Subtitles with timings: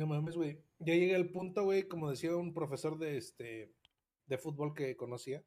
[0.00, 0.64] No mames, güey.
[0.78, 3.70] Ya llegué al punto, güey, como decía un profesor de este
[4.26, 5.44] de fútbol que conocía.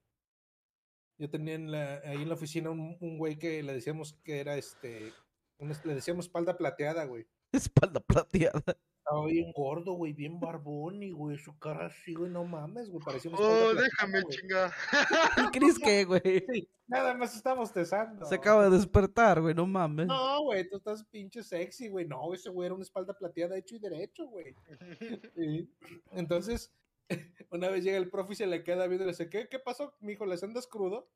[1.18, 4.40] Yo tenía en la, ahí en la oficina un, un güey que le decíamos que
[4.40, 5.12] era este.
[5.58, 7.26] un- le decíamos espalda plateada, güey.
[7.52, 8.78] Espalda plateada.
[9.00, 13.04] Estaba bien gordo, güey, bien barbón y, güey, su cara así, güey, no mames, güey,
[13.04, 15.48] parecía espalda Oh, plateada, déjame.
[15.48, 16.46] ¿Y Cris qué, güey?
[16.48, 18.26] Sí, nada más estamos testando.
[18.26, 20.08] Se acaba de despertar, güey, no mames.
[20.08, 22.06] No, güey, tú estás pinche sexy, güey.
[22.06, 24.56] No, ese güey era una espalda plateada hecho y derecho, güey.
[25.36, 25.70] Sí.
[26.12, 26.72] Entonces,
[27.50, 29.60] una vez llega el profe y se le queda viendo y le dice, ¿qué, qué
[29.60, 30.26] pasó, mijo?
[30.26, 31.10] ¿Les andas crudo?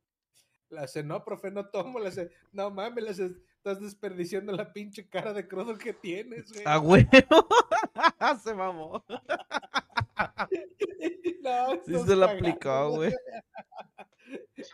[0.69, 1.99] Le hace, no, profe, no tomo.
[1.99, 6.51] Le hace, no mames, le hace, estás desperdiciando la pinche cara de crudo que tienes,
[6.51, 6.63] güey.
[6.65, 7.09] A huevo.
[8.43, 9.03] se mamó.
[11.41, 13.13] No, Sí se la aplicó, güey.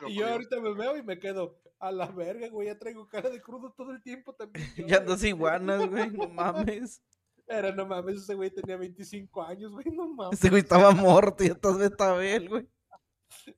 [0.07, 3.29] Y yo ahorita me veo y me quedo, a la verga, güey, ya traigo cara
[3.29, 4.65] de crudo todo el tiempo también.
[4.75, 4.99] yo, Ya güey".
[4.99, 7.01] andas iguanas, güey, no mames.
[7.45, 10.39] Pero no mames, ese güey tenía 25 años, güey, no mames.
[10.39, 12.67] Ese güey estaba muerto y ya estás betabel, güey.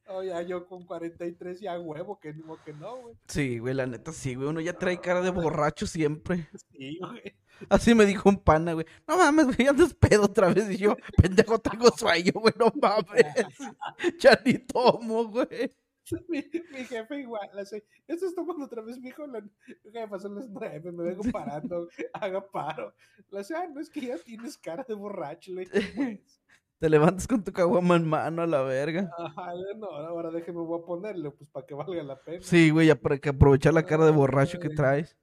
[0.07, 3.15] Oh, ya yo con 43 ya huevo, que no, que no, güey.
[3.27, 4.47] Sí, güey, la neta sí, güey.
[4.47, 6.47] Uno ya trae cara de borracho siempre.
[6.71, 7.35] Sí, güey.
[7.69, 8.85] Así me dijo un pana, güey.
[9.07, 10.69] No mames, güey, andas pedo otra vez.
[10.71, 13.25] Y yo, pendejo, tengo sueño, güey, no mames.
[14.19, 15.75] Ya ni tomo, güey.
[16.29, 19.43] Mi, mi jefe igual, así, esto es tomando otra vez, mijo, la
[19.91, 22.93] jefa son las nueve, me vengo parando, haga paro.
[23.31, 25.71] Le hace, ah, no, es que ya tienes cara de borracho, le pues.
[26.77, 29.09] Te levantas con tu caguama en mano a la verga.
[29.17, 32.41] Ajá, no, ahora déjeme, voy a ponerle, pues, para que valga la pena.
[32.41, 35.17] Sí, güey, ya para que aprovechar la cara de borracho que traes.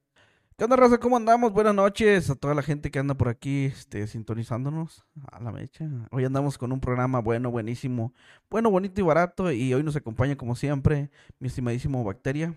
[0.57, 0.99] ¿Qué onda, raza?
[0.99, 1.53] ¿Cómo andamos?
[1.53, 5.89] Buenas noches a toda la gente que anda por aquí este, sintonizándonos a la mecha.
[6.11, 8.13] Hoy andamos con un programa bueno, buenísimo,
[8.51, 9.51] bueno, bonito y barato.
[9.51, 12.55] Y hoy nos acompaña, como siempre, mi estimadísimo Bacteria.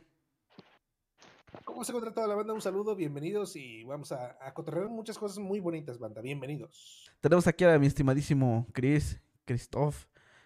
[1.64, 2.54] ¿Cómo se encuentra toda la banda?
[2.54, 7.10] Un saludo, bienvenidos y vamos a, a cotorrear muchas cosas muy bonitas, banda, bienvenidos.
[7.22, 10.06] Tenemos aquí a mi estimadísimo Chris, Christoph,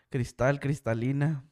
[0.09, 1.44] Cristal, Cristalina,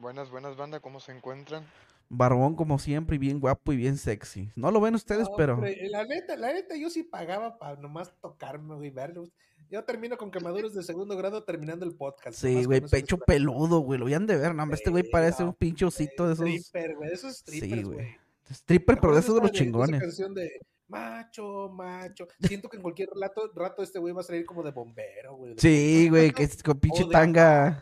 [0.00, 1.62] Buenas, buenas, banda, ¿cómo se encuentran?
[2.10, 4.50] Barbón como siempre y bien guapo y bien sexy.
[4.56, 5.54] No lo ven ustedes, No, pero...
[5.54, 9.28] hombre, la neta, la neta, yo sí pagaba para nomás tocarme, güey, verlo.
[9.70, 12.36] Yo termino con quemaduras de segundo grado terminando el podcast.
[12.36, 14.00] Sí, güey, pecho peludo, güey.
[14.00, 16.34] Lo habían de ver, no, hombre, este güey Sí, parece no, un pinche osito de
[16.34, 16.46] esos...
[16.48, 17.94] Stripper, güey, esos strippers, güey.
[17.94, 18.16] güey.
[18.50, 20.00] Stripper, ¿Te pero de esos de los esa chingones.
[20.00, 20.50] canción de
[20.88, 22.26] macho, macho.
[22.40, 25.54] Siento que en cualquier rato, rato este güey va a salir como de bombero, güey.
[25.56, 27.80] Sí, güey, que es con pinche tanga,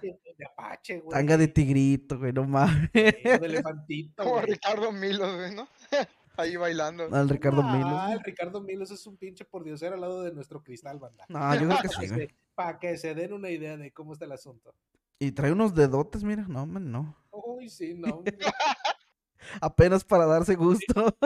[0.86, 1.02] Güey.
[1.10, 2.90] tanga de tigrito, güey, no mames.
[2.92, 3.12] De
[3.42, 4.46] elefantito, Como güey.
[4.46, 5.68] Ricardo Milos, güey, ¿no?
[6.36, 7.08] Ahí bailando.
[7.12, 8.12] Al Ricardo Ah, Milos.
[8.12, 11.24] el Ricardo Milos es un pinche por diosero al lado de nuestro cristal, banda.
[11.28, 12.28] No, yo creo que sí, güey.
[12.54, 14.72] Para que se den una idea de cómo está el asunto.
[15.18, 17.16] Y trae unos dedotes, mira, no, man, no.
[17.32, 18.22] Uy, sí, no.
[19.60, 21.16] Apenas para darse gusto.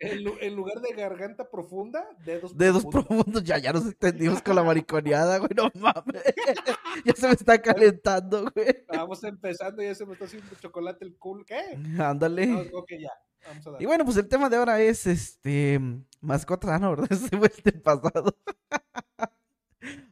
[0.00, 3.06] En, lu- en lugar de garganta profunda, dedos, Dedos profundos.
[3.24, 6.22] profundos, ya, ya nos entendimos con la mariconeada, güey, no mames.
[7.04, 8.84] Ya se me está calentando, güey.
[8.88, 11.44] Vamos empezando, ya se me está haciendo chocolate el cool.
[11.46, 11.76] ¿Qué?
[11.78, 12.70] No, Ándale.
[12.72, 13.10] ok, ya.
[13.46, 13.76] Vamos a.
[13.82, 15.80] Y bueno, pues el tema de ahora es este
[16.20, 17.08] mascotas, ah, no, ¿verdad?
[17.12, 18.34] Ese fue este pasado.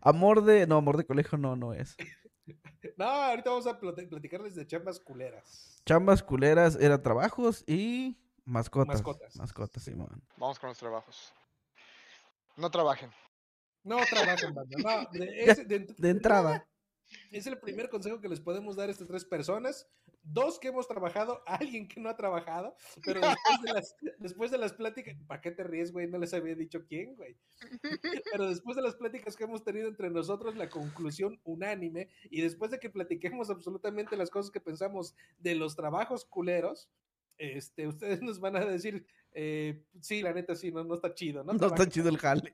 [0.01, 0.67] Amor de.
[0.67, 1.97] No, amor de colegio no, no es.
[2.97, 5.83] No, ahorita vamos a plati- platicarles de chambas culeras.
[5.85, 8.17] Chambas culeras eran trabajos y
[8.49, 8.95] mascotas.
[8.97, 9.37] Mascotas.
[9.37, 10.23] Mascotas, Simón.
[10.37, 11.33] Vamos con los trabajos.
[12.57, 13.11] No trabajen.
[13.85, 14.77] No trabajen, banda.
[14.83, 16.65] No, de, ese- de- De entrada.
[17.33, 19.89] Es el primer consejo que les podemos dar a estas tres personas.
[20.23, 24.59] Dos que hemos trabajado, alguien que no ha trabajado, pero después de las, después de
[24.59, 26.07] las pláticas, ¿para qué te ríes, güey?
[26.07, 27.39] No les había dicho quién, güey.
[28.31, 32.71] Pero después de las pláticas que hemos tenido entre nosotros, la conclusión unánime, y después
[32.71, 36.91] de que platiquemos absolutamente las cosas que pensamos de los trabajos culeros,
[37.39, 41.45] este, ustedes nos van a decir, eh, sí, la neta, sí, no, no está chido,
[41.45, 41.53] ¿no?
[41.53, 42.53] No está chido el jale.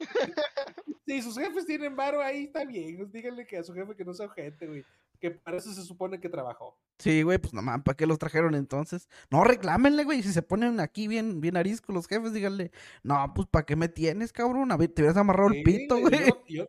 [1.06, 2.96] Si sus jefes tienen varo, ahí está bien.
[2.96, 4.84] pues Díganle que a su jefe que no sea ojete, güey.
[5.20, 6.76] Que para eso se supone que trabajó.
[6.98, 9.08] Sí, güey, pues no mames, ¿para qué los trajeron entonces?
[9.30, 10.22] No, reclámenle, güey.
[10.24, 12.72] Si se ponen aquí bien, bien ariscos los jefes, díganle,
[13.04, 14.72] no, pues ¿para qué me tienes, cabrón?
[14.72, 16.18] A ver, te hubieras amarrado el Sí, pito, yo güey.
[16.48, 16.66] Yo,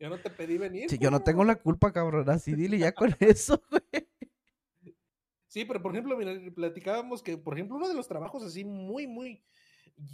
[0.00, 0.90] yo no te pedí venir.
[0.90, 4.05] Si yo no tengo la culpa, cabrón, así dile ya con eso, güey.
[5.56, 9.06] Sí, pero por ejemplo, mira, platicábamos que, por ejemplo, uno de los trabajos así muy,
[9.06, 9.42] muy,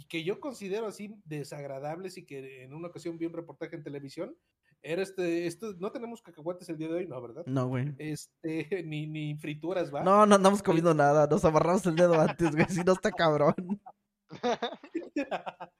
[0.07, 4.37] que yo considero así desagradables y que en una ocasión vi un reportaje en televisión,
[4.81, 7.21] era este, esto, no tenemos cacahuates el día de hoy, ¿no?
[7.21, 7.43] ¿Verdad?
[7.45, 7.93] No, güey.
[7.97, 10.01] Este, ni, ni frituras, ¿va?
[10.01, 13.53] No, no andamos comiendo nada, nos amarramos el dedo antes, güey, si no está cabrón.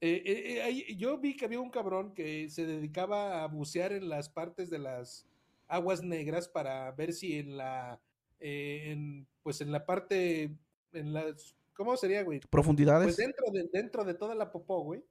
[0.00, 4.08] Eh, eh, eh, yo vi que había un cabrón que se dedicaba a bucear en
[4.08, 5.28] las partes de las
[5.68, 8.00] aguas negras para ver si en la,
[8.44, 10.56] eh, en, pues en la parte,
[10.92, 12.40] en las, ¿cómo sería, güey?
[12.50, 13.06] Profundidades.
[13.06, 15.04] Pues dentro de, dentro de toda la popó, güey,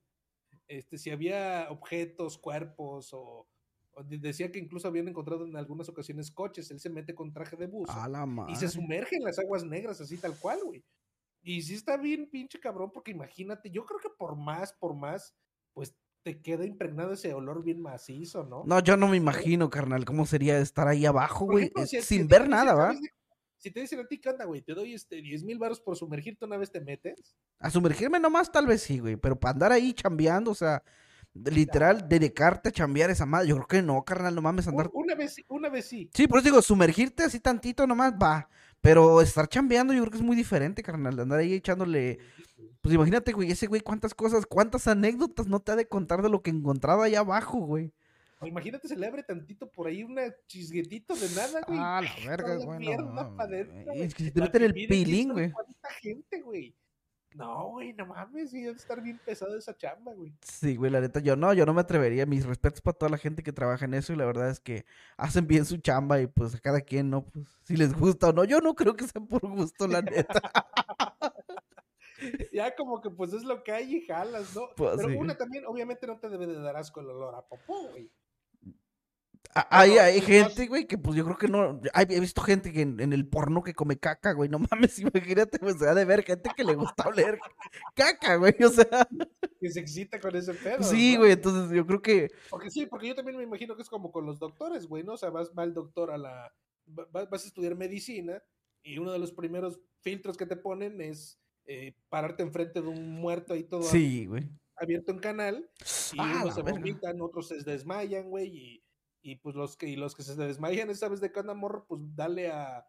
[0.67, 3.47] este, si había objetos, cuerpos o,
[3.91, 6.69] o de- decía que incluso habían encontrado en algunas ocasiones coches.
[6.71, 9.63] Él se mete con traje de buzo A la y se sumerge en las aguas
[9.63, 10.83] negras, así tal cual, güey.
[11.43, 15.33] Y sí está bien pinche cabrón, porque imagínate, yo creo que por más, por más,
[15.73, 18.63] pues te queda impregnado ese olor bien macizo, ¿no?
[18.65, 22.27] No, yo no me imagino, carnal, cómo sería estar ahí abajo, güey, eh, si sin
[22.27, 22.85] ver nada, ¿va?
[22.93, 23.09] ¿sabes de-
[23.61, 24.63] Si te dicen a ti, ¿qué onda, güey?
[24.63, 27.35] Te doy este 10 mil baros por sumergirte una vez te metes.
[27.59, 30.81] A sumergirme nomás tal vez sí, güey, pero para andar ahí chambeando, o sea,
[31.35, 34.89] literal, dedicarte a chambear esa madre, yo creo que no, carnal, no mames, andar...
[34.93, 36.09] Una vez, sí, una vez sí.
[36.11, 38.49] Sí, por eso digo, sumergirte así tantito nomás, va,
[38.81, 42.17] pero estar chambeando yo creo que es muy diferente, carnal, de andar ahí echándole...
[42.81, 46.29] Pues imagínate, güey, ese güey, cuántas cosas, cuántas anécdotas no te ha de contar de
[46.29, 47.93] lo que encontraba allá abajo, güey.
[48.43, 51.79] Imagínate, se le abre tantito por ahí una chisguetito de nada, güey.
[51.79, 52.97] Ah, la verga, güey.
[52.97, 53.37] no,
[53.93, 55.51] es que si te meten el que viene, ¿quién pilín, sabe güey.
[55.51, 56.75] ¿Cuánta gente, güey?
[57.33, 60.33] No, güey, no mames, debe estar bien pesada esa chamba, güey.
[60.41, 62.25] Sí, güey, la neta, yo no, yo no me atrevería.
[62.25, 64.85] Mis respetos para toda la gente que trabaja en eso y la verdad es que
[65.15, 67.23] hacen bien su chamba y pues a cada quien, ¿no?
[67.23, 68.43] Pues si les gusta o no.
[68.43, 70.41] Yo no creo que sea por gusto, la neta.
[72.53, 74.69] Ya como que pues es lo que hay y jalas, ¿no?
[74.75, 75.15] Pues, Pero sí.
[75.15, 78.11] una también, obviamente no te debe de dar asco el olor a popó, güey.
[79.53, 81.79] A- Hay, hay gente, güey, que pues yo creo que no.
[81.93, 84.49] hay- He visto gente que en, en el porno que come caca, güey.
[84.49, 84.99] No mames,
[85.39, 87.39] imagínate, pues se ha de ver gente que le gusta oler
[87.95, 88.55] caca, güey.
[88.63, 89.07] O sea,
[89.59, 90.83] Que se excita con ese pedo.
[90.83, 91.19] sí, ¿no?
[91.21, 91.31] güey.
[91.33, 92.29] Entonces yo creo que.
[92.49, 95.13] Porque sí, porque yo también me imagino que es como con los doctores, güey, ¿no?
[95.13, 96.53] O sea, vas, va el doctor a la.
[96.97, 98.41] va- va- vas a estudiar medicina
[98.83, 103.11] y uno de los primeros filtros que te ponen es eh, pararte enfrente de un
[103.11, 104.49] muerto ahí todo Sí, güey.
[104.75, 105.69] abierto en canal
[106.13, 106.79] y Ah, unos se verga.
[106.79, 108.83] vomitan, otros se desmayan, güey, y,
[109.21, 111.85] y pues los que, y los que se desmayan, ¿sabes de qué onda, morro?
[111.87, 112.85] Pues dale a,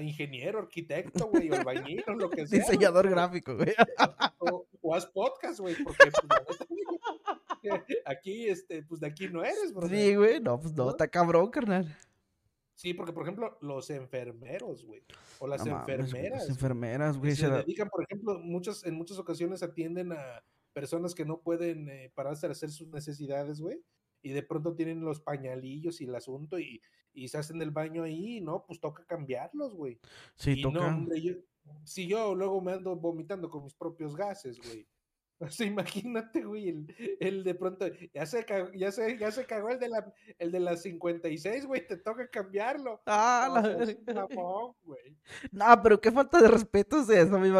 [0.00, 2.58] ingeniero, arquitecto, güey, o albañil, o lo que sea.
[2.58, 3.74] Diseñador gráfico, güey.
[4.44, 6.10] O, o haz podcast, güey, porque
[6.46, 6.58] pues,
[8.04, 9.88] aquí, este, pues de aquí no eres, bro.
[9.88, 10.40] Sí, güey.
[10.40, 11.96] No, pues no, está cabrón, carnal.
[12.74, 15.04] Sí, porque por ejemplo, los enfermeros, güey,
[15.38, 17.36] o las No mames, enfermeras, Las enfermeras, güey.
[17.36, 20.42] se se dedican, por ejemplo, muchas, en muchas ocasiones atienden a
[20.72, 23.80] personas que no pueden eh, pararse a hacer sus necesidades, güey,
[24.22, 26.80] y de pronto tienen los pañalillos y el asunto y,
[27.12, 28.64] y se hacen el baño ahí, ¿no?
[28.66, 30.00] Pues toca cambiarlos, güey.
[30.36, 30.86] Sí, y no, toca.
[30.86, 31.34] hombre, yo,
[31.84, 34.86] si yo luego me ando vomitando con mis propios gases, güey.
[35.42, 39.44] O sea, imagínate, güey, el, el de pronto, ya se, cagó, ya se, ya se
[39.44, 43.02] cagó el de la, el de las 56, güey, te toca cambiarlo.
[43.06, 43.60] Ah, No,
[44.06, 44.26] la
[44.84, 45.18] güey.
[45.50, 47.50] No, pero qué falta de respeto es eso, mi.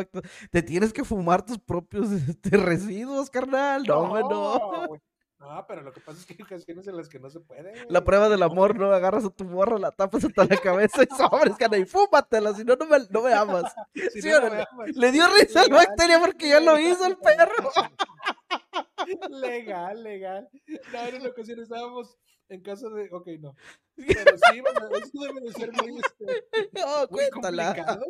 [0.52, 3.82] Te tienes que fumar tus propios este, residuos, carnal.
[3.82, 4.86] No, no.
[4.86, 5.00] güey.
[5.42, 7.84] No, pero lo que pasa es que hay ocasiones en las que no se puede.
[7.90, 8.92] La prueba del amor, ¿no?
[8.92, 12.64] Agarras a tu morra, la tapas hasta la cabeza y sobres, cana, y fúmatela, si
[12.64, 13.74] no, no me, no me amas.
[14.12, 14.94] Si Sí, no, no me amas.
[14.94, 17.70] Le dio risa al bacteria porque ya lo hizo el perro.
[19.30, 20.48] Legal, legal.
[20.92, 22.16] No, en una ocasión estábamos
[22.48, 23.08] en casa de.
[23.10, 23.54] Ok, no.
[23.96, 27.74] Pero sí, bueno, eso debe de ser muy, este, No, muy cuéntala.
[27.74, 28.04] complicado.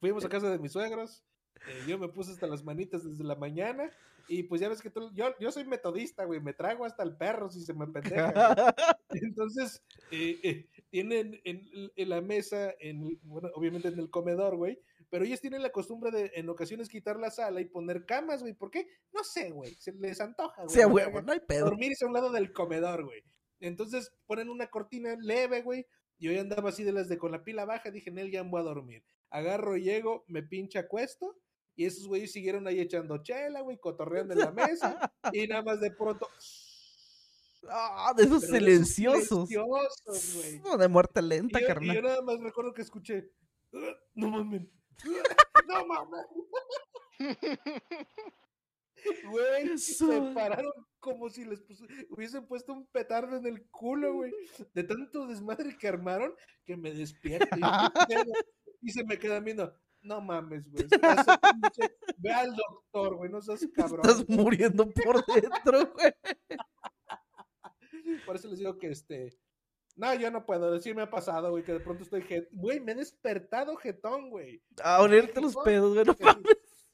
[0.00, 1.24] Fuimos a casa de mis suegros.
[1.68, 3.90] Eh, yo me puse hasta las manitas desde la mañana.
[4.26, 6.40] Y pues ya ves que tú, yo, yo soy metodista, güey.
[6.40, 8.32] Me trago hasta el perro si se me pendeja.
[8.32, 9.22] güey.
[9.22, 14.80] Entonces, eh, eh, tienen en, en la mesa, en, bueno, obviamente en el comedor, güey.
[15.10, 18.54] Pero ellos tienen la costumbre de en ocasiones quitar la sala y poner camas, güey.
[18.54, 18.88] ¿Por qué?
[19.12, 19.74] No sé, güey.
[19.74, 20.74] Se les antoja, güey.
[20.74, 21.66] Sí, huevo, verga no hay pedo.
[21.66, 23.22] dormirse a un lado del comedor, güey.
[23.60, 25.86] Entonces ponen una cortina leve, güey.
[26.18, 28.42] Yo ya andaba así de las de con la pila baja, dije, en él ya
[28.42, 29.04] me voy a dormir.
[29.30, 31.36] Agarro, llego, me pincha acuesto.
[31.76, 35.12] Y esos güeyes siguieron ahí echando chela, güey, cotorreando en la mesa.
[35.32, 36.28] y nada más de pronto.
[37.68, 39.48] Ah, de esos pero de esos silenciosos.
[39.48, 40.78] silenciosos, güey.
[40.78, 43.30] De muerte Y lenta, y yo nada más recuerdo que escuché.
[43.74, 44.62] "Ah, No mames.
[45.66, 46.26] No mames.
[49.30, 51.62] Güey, se pararon como si les
[52.08, 54.32] hubiesen puesto un petardo en el culo, güey.
[54.72, 57.54] De tanto desmadre que armaron que me despierto.
[57.56, 58.32] y.
[58.88, 59.74] Y se me quedan viendo.
[60.04, 60.86] No mames, güey.
[62.18, 63.30] Ve al doctor, güey.
[63.30, 64.00] No seas cabrón.
[64.02, 66.12] Estás muriendo por dentro, güey.
[68.26, 69.36] Por eso les digo que este.
[69.96, 72.48] No, yo no puedo decir, me ha pasado, güey, que de pronto estoy jet...
[72.50, 74.60] Güey, me he despertado jetón, güey.
[74.82, 76.04] A olerte los pedos, güey.
[76.04, 76.44] no mames.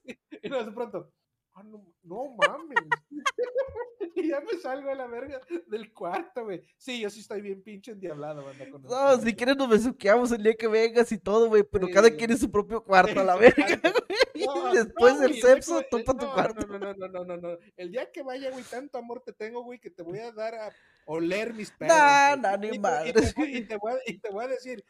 [0.43, 1.13] Y no, de pronto,
[1.55, 2.79] "Ah, no, no mames.
[4.15, 6.63] y ya me salgo a la verga del cuarto, güey.
[6.77, 8.69] Sí, yo sí estoy bien pinche endiablado, banda.
[8.71, 11.87] Con el No, si quieres nos besuqueamos el día que vengas y todo, güey, pero
[11.87, 12.17] Sí, cada sí.
[12.17, 13.67] quien en su propio cuarto, a la verga,
[14.35, 14.47] güey.
[14.47, 16.67] No, después no, del güey, sexo, topa tu cuarto.
[16.67, 17.59] No, no, no, no, no, no.
[17.77, 20.55] El día que vaya, güey, tanto amor te tengo, güey, que te voy a dar
[20.55, 20.73] a
[21.05, 21.97] oler mis pedos.
[21.97, 23.13] No, no, ni madre.
[23.13, 24.85] te voy- Y te voy a- y te voy a decir,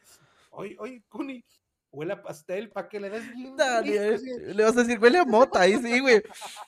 [0.51, 1.43] oye, oye, Kuni,
[1.91, 4.19] huele a pastel, ¿para que le des bien Dale, eh,
[4.53, 6.21] le vas a decir, huele a mota, ahí sí, güey.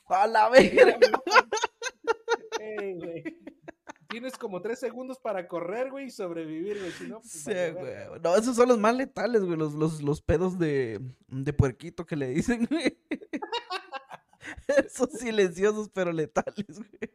[0.08, 0.98] A la verga.
[2.60, 3.24] Ey, güey.
[4.10, 6.92] Tienes como tres segundos para correr, güey, y sobrevivir, güey.
[6.92, 7.84] Si no, pues, Sí, vale, güey.
[7.86, 8.20] verga.
[8.24, 9.58] No, esos son los más letales, güey.
[9.58, 11.00] Los, los, los pedos de,
[11.30, 13.00] de puerquito que le dicen, güey.
[14.68, 17.13] Esos silenciosos pero letales, güey.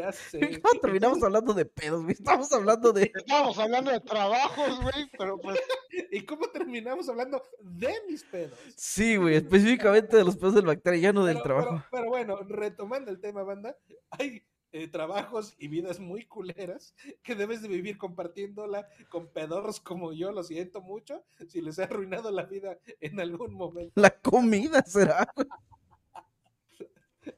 [0.00, 0.40] Ya sé.
[0.62, 2.12] ¿Cómo terminamos hablando de pedos, güey?
[2.12, 3.12] Estamos hablando de.
[3.14, 5.58] Estábamos hablando de trabajos, güey, pero pues
[6.10, 8.58] ¿Y cómo terminamos hablando de mis pedos?
[8.76, 11.70] Sí, güey, específicamente de los pedos del bacteriano del Pero- trabajo.
[11.70, 13.76] Pero, pero bueno, retomando el tema, banda,
[14.10, 14.42] hay
[14.72, 20.32] eh, trabajos y vidas muy culeras que debes de vivir compartiéndola con pedorros como yo,
[20.32, 23.92] lo siento mucho, si les he arruinado la vida en algún momento.
[24.00, 25.46] La comida será, güey.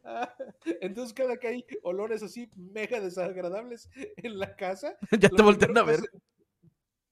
[0.81, 5.83] Entonces cada que hay olores así mega desagradables en la casa, Ya te voltean a
[5.83, 6.01] ver.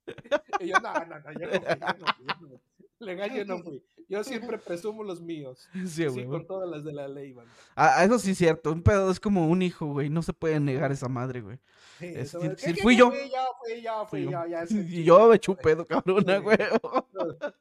[0.60, 2.60] Y yo, no, no, no, yo no fui, yo no fui, yo no fui.
[2.98, 3.84] Legal, yo no fui.
[4.10, 5.68] Yo siempre presumo los míos.
[5.72, 6.26] Sí, Sí, güey.
[6.26, 7.50] con todas las de la ley, banda.
[7.76, 8.72] Ah, eso sí es cierto.
[8.72, 10.10] Un pedo es como un hijo, güey.
[10.10, 11.58] No se puede negar esa madre, güey.
[11.98, 13.10] Sí, Es eso, decir, ¿qué- si qué- fui qué yo.
[13.10, 14.46] Fui yo, fui yo, fui yo.
[14.46, 14.64] ya
[15.00, 16.42] Y yo me eché un pedo, cabrona, Sí.
[16.42, 16.58] güey.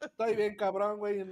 [0.01, 1.23] Estoy bien cabrón, güey.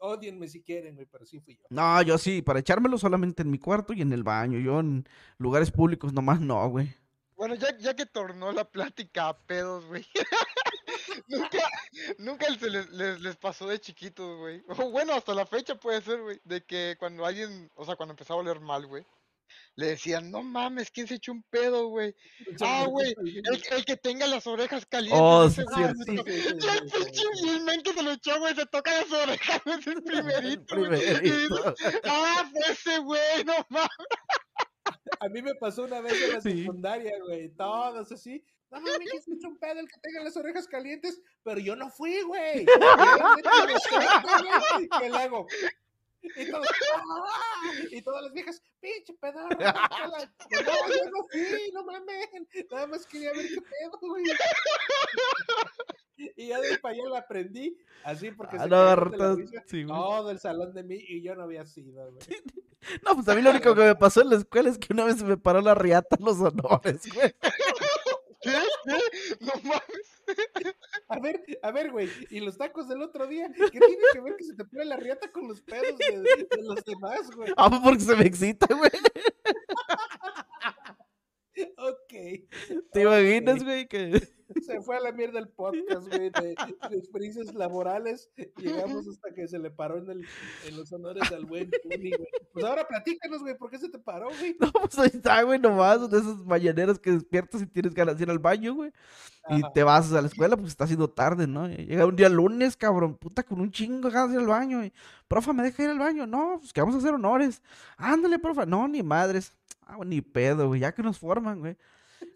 [0.00, 1.64] Odienme si quieren, güey, pero sí fui yo.
[1.70, 4.58] No, yo sí, para echármelo solamente en mi cuarto y en el baño.
[4.58, 5.06] Yo en
[5.38, 6.94] lugares públicos nomás no, güey.
[7.42, 10.06] Bueno, ya, ya que tornó la plática a pedos, güey.
[11.26, 11.58] nunca,
[12.18, 14.62] nunca se les, les, les pasó de chiquitos, güey.
[14.68, 16.40] O bueno, hasta la fecha puede ser, güey.
[16.44, 19.04] De que cuando alguien, o sea, cuando empezaba a oler mal, güey.
[19.74, 22.14] Le decían, no mames, ¿quién se echó un pedo, güey?
[22.60, 25.20] Ah, güey, El, el que tenga las orejas calientes.
[25.20, 25.94] Oh, ese sí, güey".
[25.94, 26.24] cierto.
[26.24, 29.10] sí, sí, sí, Y el pinche- men que se lo echó, güey, se toca las
[29.10, 31.20] orejas, güey, es el primerito, Primerito.
[31.20, 33.90] dices, ah, fue ese güey, no mames.
[35.20, 36.60] A mí me pasó una vez en la Sí.
[36.62, 37.48] secundaria, güey.
[37.50, 38.44] Todos así.
[38.70, 41.76] No mames, que se echó un pedo el que tenga las orejas calientes, pero yo
[41.76, 42.64] no fui, güey.
[44.98, 45.46] ¿Qué le hago?
[46.36, 47.72] Y todos, ¡ah!
[47.90, 49.48] y todas las viejas, pinche pedorro.
[49.60, 50.32] sácala".
[50.50, 52.28] Yo, No, yo no fui, no mames.
[52.70, 54.24] Nada más quería ver qué pedo, güey.
[56.36, 60.38] Y ya de para allá la aprendí, así porque Ah, se no, la todo el
[60.38, 62.20] salón de mí y yo no había sido, güey.
[63.04, 65.04] No, pues a mí lo único que me pasó en la escuela es que una
[65.04, 67.34] vez se me paró la riata en los honores, güey.
[68.40, 68.52] ¿Qué?
[68.84, 69.36] ¿Qué?
[69.40, 70.12] No mames.
[71.08, 74.36] A ver, a ver, güey, y los tacos del otro día, ¿qué tiene que ver
[74.36, 77.52] que se te pone la riata con los pedos de, de los demás, güey?
[77.56, 78.90] Ah, pues porque se me excita, güey.
[81.76, 82.01] Ok.
[82.92, 83.88] ¿Te imaginas, güey?
[83.88, 84.20] Que...
[84.60, 86.54] Se fue a la mierda el podcast, güey, de,
[86.90, 88.30] de experiencias laborales.
[88.58, 90.26] Llegamos hasta que se le paró en, el,
[90.66, 92.28] en los honores al buen Tuni, güey.
[92.52, 94.54] Pues ahora platícanos, güey, ¿por qué se te paró, güey?
[94.60, 96.10] No, pues ahí está, güey, nomás.
[96.10, 98.92] De esas mañaneras que despiertas y tienes ganas de ir al baño, güey.
[99.48, 99.72] Y Ajá.
[99.72, 101.66] te vas a la escuela porque está haciendo tarde, ¿no?
[101.68, 104.84] Llega un día lunes, cabrón, puta, con un chingo ganas de ir al baño.
[104.84, 104.92] Y,
[105.28, 106.26] profa, ¿me deja ir al baño?
[106.26, 107.62] No, pues que vamos a hacer honores.
[107.96, 108.66] Ándale, profa.
[108.66, 109.54] No, ni madres.
[109.80, 111.76] Ah, ni pedo, güey, ya que nos forman, güey.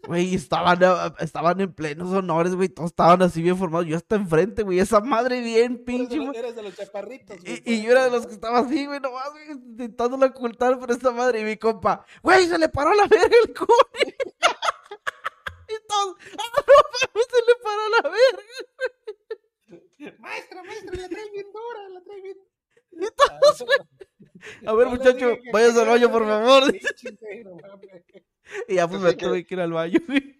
[0.07, 3.87] Güey, estaban, ah, estaban en plenos honores, güey, todos estaban así bien formados.
[3.87, 7.41] Yo hasta enfrente, güey, esa madre bien Eres de, pinche, los, eres de los chaparritos,
[7.41, 7.61] güey.
[7.65, 10.91] Y, y yo era de los que estaba así, güey, nomás, güey, intentando ocultar por
[10.91, 11.41] esta madre.
[11.41, 13.67] Y mi compa, güey, se le paró la verga el cuni.
[15.67, 16.61] y todos, ah, no
[17.03, 18.47] mames, se le paró la verga.
[20.19, 22.37] Maestra, maestra, la trae bien dura, la trae bien.
[22.91, 23.65] Y todos,
[24.65, 26.35] A ver, No le muchacho, vayas al baño, por güey.
[26.37, 26.63] favor.
[26.71, 26.81] Güey.
[28.67, 30.37] Y ya pues me tuve que ir al baño, güey.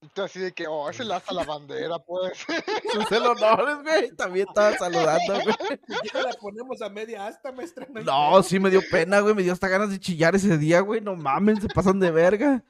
[0.00, 2.44] Y tú así de que, oh, ese hasta la bandera, pues.
[2.92, 4.10] Sus honores, güey.
[4.16, 5.80] También estaba saludando, güey.
[6.12, 7.86] Ya la ponemos a media asta, maestra.
[7.90, 9.34] No, sí me dio pena, güey.
[9.34, 11.00] Me dio hasta ganas de chillar ese día, güey.
[11.00, 12.62] No mamen, se pasan de verga.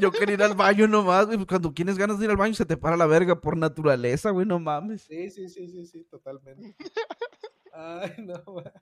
[0.00, 1.38] Yo quería ir al baño nomás, güey.
[1.38, 4.30] pues Cuando tienes ganas de ir al baño, se te para la verga por naturaleza,
[4.30, 4.46] güey.
[4.46, 5.02] No mames.
[5.02, 6.76] Sí, sí, sí, sí, sí, totalmente.
[7.72, 8.72] Ay, no, ma.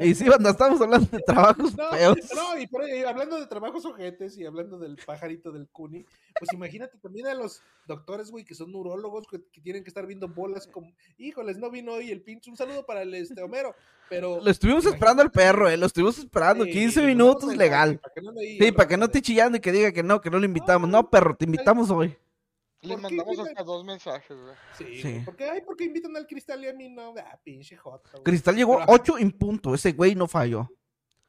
[0.00, 2.18] Y sí, banda, estamos hablando de trabajos No, feos.
[2.34, 6.04] no, y, por- y hablando de trabajos ojetes y hablando del pajarito del cuni,
[6.38, 10.06] pues imagínate también a los doctores, güey, que son neurólogos, que, que tienen que estar
[10.06, 13.74] viendo bolas como, híjoles, no vino hoy el pinche, un saludo para el este Homero,
[14.08, 14.40] pero...
[14.42, 15.76] Lo estuvimos esperando al perro, eh.
[15.76, 16.64] Lo estuvimos esperando.
[16.64, 17.98] Sí, 15 nos minutos a legal.
[17.98, 20.38] para no Sí, para que no esté chillando y que diga que no, que no
[20.38, 20.88] lo invitamos.
[20.88, 22.16] No, perro, te invitamos hoy.
[22.82, 24.54] Le ¿Por qué, mandamos hasta dos mensajes, güey.
[24.76, 25.20] Sí, Sí.
[25.24, 25.44] ¿por qué?
[25.50, 27.14] Ay, ¿por qué invitan al cristal y a mí no?
[27.18, 28.22] Ah, pinche jota, güey.
[28.24, 28.92] Cristal llegó Pero, ajá.
[28.92, 29.74] 8 en punto.
[29.74, 30.68] Ese güey no falló.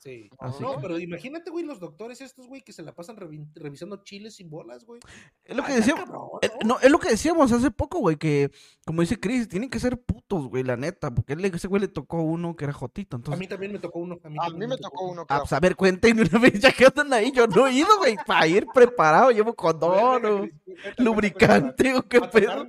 [0.07, 0.29] Sí.
[0.39, 3.45] Así no, que- pero imagínate, güey, los doctores estos, güey, que se la pasan revi-
[3.55, 5.01] revisando chiles sin bolas, güey.
[5.43, 6.05] Es lo que Ah, decíamos.
[6.05, 6.75] cabrón, eh, ¿no?
[6.75, 8.49] No, es lo que decíamos hace poco, güey, que
[8.85, 11.87] como dice Chris, tienen que ser putos, güey, la neta, porque él, ese güey le
[11.89, 13.39] tocó uno que era jotito, A entonces...
[13.39, 14.17] mí también me tocó uno.
[14.23, 15.43] A mí, A mí me tocó uno, Ah, claro.
[15.43, 18.15] pues a ver, cuenten una vez ya que andan ahí, yo no he ido, güey,
[18.25, 20.47] para ir preparado, llevo A condón o
[21.03, 22.65] lubricante o qué pedo.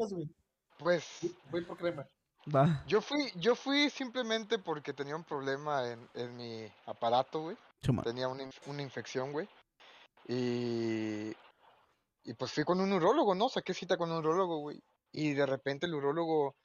[0.78, 1.04] Pues
[1.50, 2.06] Voy por crema.
[2.54, 2.82] Va.
[2.86, 7.56] yo fui, yo fui simplemente porque tenía un problema en, en mi aparato, güey.
[8.02, 9.48] Tenía una, una infección, güey.
[10.26, 11.30] Y,
[12.24, 13.48] y pues fui con un urólogo, ¿no?
[13.48, 14.82] Saqué cita con un urólogo, güey.
[15.12, 16.56] Y de repente el urólogo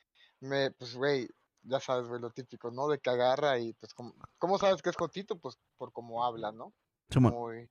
[0.41, 1.29] me, pues, güey,
[1.63, 2.87] ya sabes, güey, lo típico, ¿no?
[2.87, 5.37] De que agarra y, pues, como, ¿cómo sabes que es Jotito?
[5.37, 6.73] Pues por cómo habla, ¿no?
[7.09, 7.33] Simón.
[7.33, 7.69] Muy,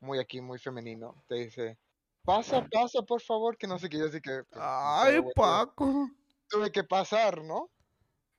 [0.00, 1.24] muy aquí, muy femenino.
[1.26, 1.78] Te dice,
[2.24, 3.98] pasa, pasa, por favor, que no sé qué.
[3.98, 6.08] Yo así que, pues, Ay, Paco.
[6.50, 7.70] Tuve que pasar, ¿no?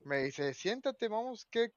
[0.00, 1.72] Me dice, siéntate, vamos, ¿qué,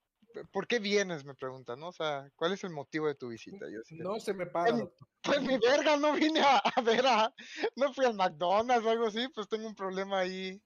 [0.52, 1.24] ¿por qué vienes?
[1.26, 1.90] Me pregunta, ¿no?
[1.90, 3.66] O sea, ¿cuál es el motivo de tu visita?
[3.72, 5.08] Yo así que, No se me para, doctor.
[5.24, 7.34] pues mi verga, no vine a, a ver a,
[7.76, 10.62] no fui al McDonald's o algo así, pues tengo un problema ahí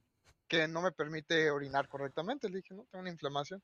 [0.47, 2.49] que no me permite orinar correctamente.
[2.49, 3.61] Le dije, no, tengo una inflamación.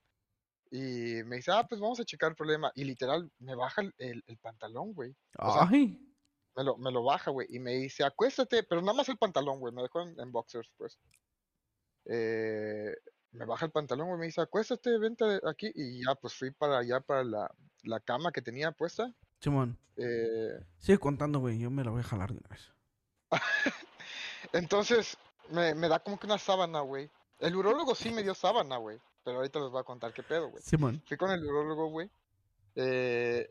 [0.71, 2.71] Y me dice, ah, pues vamos a checar el problema.
[2.75, 5.15] Y literal, me baja el, el- el pantalón, güey.
[5.39, 5.99] O sea, Ay.
[6.55, 7.47] me lo, me lo baja, güey.
[7.49, 9.73] Y me dice, acuéstate, pero nada más el pantalón, güey.
[9.73, 10.99] Me dejó en, en boxers, pues.
[12.05, 12.95] Eh,
[13.31, 14.19] me baja el pantalón, güey.
[14.19, 15.71] Me dice, acuéstate, vente de aquí.
[15.75, 17.51] Y ya, pues fui para allá, para la,
[17.83, 19.13] la cama que tenía puesta.
[19.39, 19.77] Simón.
[19.97, 21.59] Eh, Sigue contando, güey.
[21.59, 22.71] Yo me la voy a jalar de una vez.
[24.53, 25.17] entonces,
[25.49, 27.09] me, me da como que una sábana, güey.
[27.39, 28.99] El urólogo sí me dio sábana, güey.
[29.23, 30.61] Pero ahorita les voy a contar qué pedo, güey.
[30.63, 31.01] Simón.
[31.07, 32.09] Fui con el urólogo, güey.
[32.75, 33.49] eh,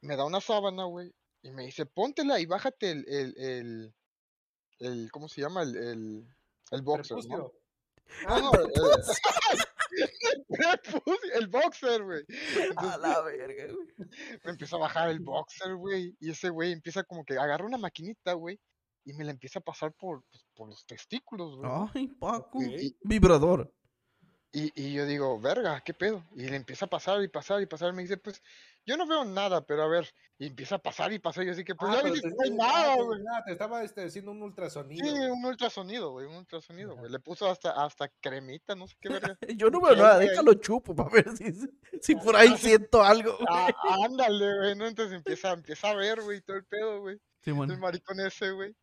[0.00, 1.12] me da una sábana, güey.
[1.42, 3.94] Y me dice, póntela y bájate el, el, el,
[4.78, 5.62] el- ¿cómo se llama?
[5.62, 6.26] El, el,
[6.70, 7.52] el boxer, ¿no?
[8.28, 8.52] No, no,
[11.34, 12.24] el, boxer, güey.
[12.76, 13.86] A la verga, güey.
[14.44, 16.16] Me empieza a bajar el boxer, güey.
[16.20, 18.60] Y ese güey empieza como que agarra una maquinita, güey.
[19.04, 21.70] Y me la empieza a pasar por, pues, por los testículos, güey.
[21.94, 22.58] Ay, Paco.
[22.58, 22.64] Ok.
[23.02, 23.72] Vibrador.
[24.52, 26.24] Y, y yo digo, verga, ¿qué pedo?
[26.36, 27.92] Y le empieza a pasar y pasar y pasar.
[27.92, 28.42] Me dice, pues,
[28.86, 30.12] yo no veo nada, pero a ver.
[30.38, 31.44] Y empieza a pasar y pasar.
[31.44, 33.20] Y yo así que, pues, Ah, ya viste no hay ah, nada, te- güey.
[33.32, 35.06] ah, te estaba este, haciendo un ultrasonido.
[35.06, 37.10] Sí, un ultrasonido, güey, un ultrasonido, güey.
[37.10, 39.38] Le puso hasta, hasta cremita, no sé qué verga.
[39.56, 40.18] Yo no veo nada.
[40.18, 41.52] Déjalo chupo para ver si,
[42.02, 43.38] si por ahí siento algo.
[43.48, 43.70] Ah,
[44.04, 44.86] ándale, güey, ¿no?
[44.86, 47.14] Entonces empieza, empieza a ver, güey, todo el pedo, güey.
[47.14, 47.78] El Simón.
[47.78, 48.74] maricón ese, güey.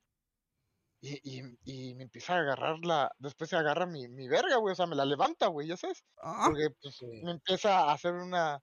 [1.03, 3.11] Y, y, y me empieza a agarrar la.
[3.17, 4.73] Después se agarra mi, mi verga, güey.
[4.73, 6.03] O sea, me la levanta, güey, ya sabes.
[6.21, 7.07] Ah, Porque pues, Sí.
[7.23, 8.61] me empieza a hacer una.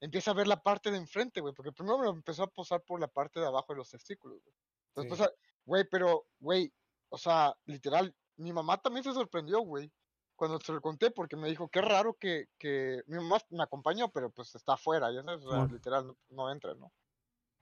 [0.00, 1.54] Empieza a ver la parte de enfrente, güey.
[1.54, 4.54] Porque primero me empezó a posar por la parte de abajo de los testículos, güey.
[4.96, 5.24] Después, Sí.
[5.26, 5.32] a-
[5.64, 6.72] güey, pero, güey,
[7.08, 9.92] o sea, literal, mi mamá también se sorprendió, güey.
[10.36, 14.10] Cuando se lo conté, porque me dijo, qué raro que, que mi mamá me acompañó,
[14.10, 16.92] pero pues está afuera, ya sabes, o sea, literal, no, no entra, ¿no?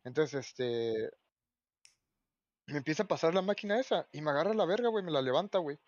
[0.05, 1.11] Entonces, este,
[2.67, 5.21] me empieza a pasar la máquina esa y me agarra la verga, güey, me la
[5.23, 5.79] levanta, güey.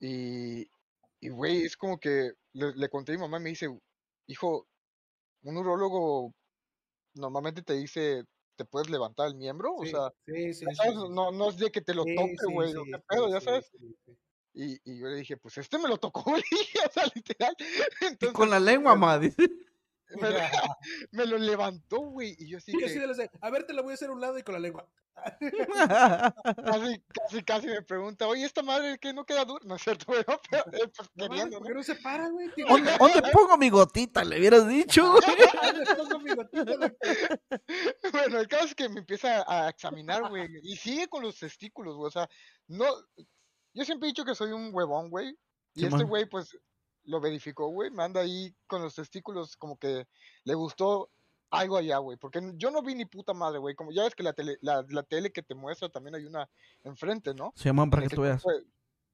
[0.00, 0.70] Y,
[1.20, 3.68] y, güey, es como que le, le conté a mi mamá y me dice,
[4.26, 4.68] hijo,
[5.42, 6.32] un urólogo
[7.14, 8.24] normalmente te dice,
[8.56, 9.74] ¿te puedes levantar el miembro?
[9.74, 12.98] O sea, sí, sí, sabes, no, no es de que te lo toque, güey, qué
[13.08, 13.70] pedo, ya sabes.
[14.52, 16.42] Y, y yo le dije, pues este me lo tocó, güey,
[16.86, 17.54] o sea, literal.
[18.20, 19.48] y con la lengua, ma, dice.
[20.20, 20.38] Me, lo-
[21.12, 23.82] me lo levantó, güey, y yo así que de los de, a ver, te la
[23.82, 24.88] voy a hacer a un lado y con la lengua.
[26.64, 30.06] casi, casi, casi me pregunta, oye, esta madre que no queda dura, no es cierto,
[30.06, 31.68] güey, pero, eh, pues No queriendo, ¿por ¿no?
[31.68, 32.48] qué no se para, güey?
[32.68, 34.24] ¿Dónde, dónde pongo mi gotita?
[34.24, 35.22] Le hubieras dicho, güey.
[35.78, 36.94] Le pongo mi gotita
[38.12, 41.96] Bueno, el caso es que me empieza a examinar, güey, y sigue con los testículos,
[41.96, 42.28] güey, o sea,
[42.68, 42.86] no,
[43.74, 45.36] yo siempre he dicho que soy un huevón, güey,
[45.74, 46.56] y este güey, pues,
[47.04, 50.06] lo verificó, güey, me anda ahí con los testículos como que
[50.44, 51.10] le gustó
[51.50, 54.22] algo allá, güey, porque yo no vi ni puta madre, güey, como ya ves que
[54.22, 56.48] la tele, la, la tele que te muestra también hay una
[56.84, 57.52] enfrente, ¿no?
[57.56, 58.42] Simón, para En que tú veas.
[58.42, 58.64] puedes,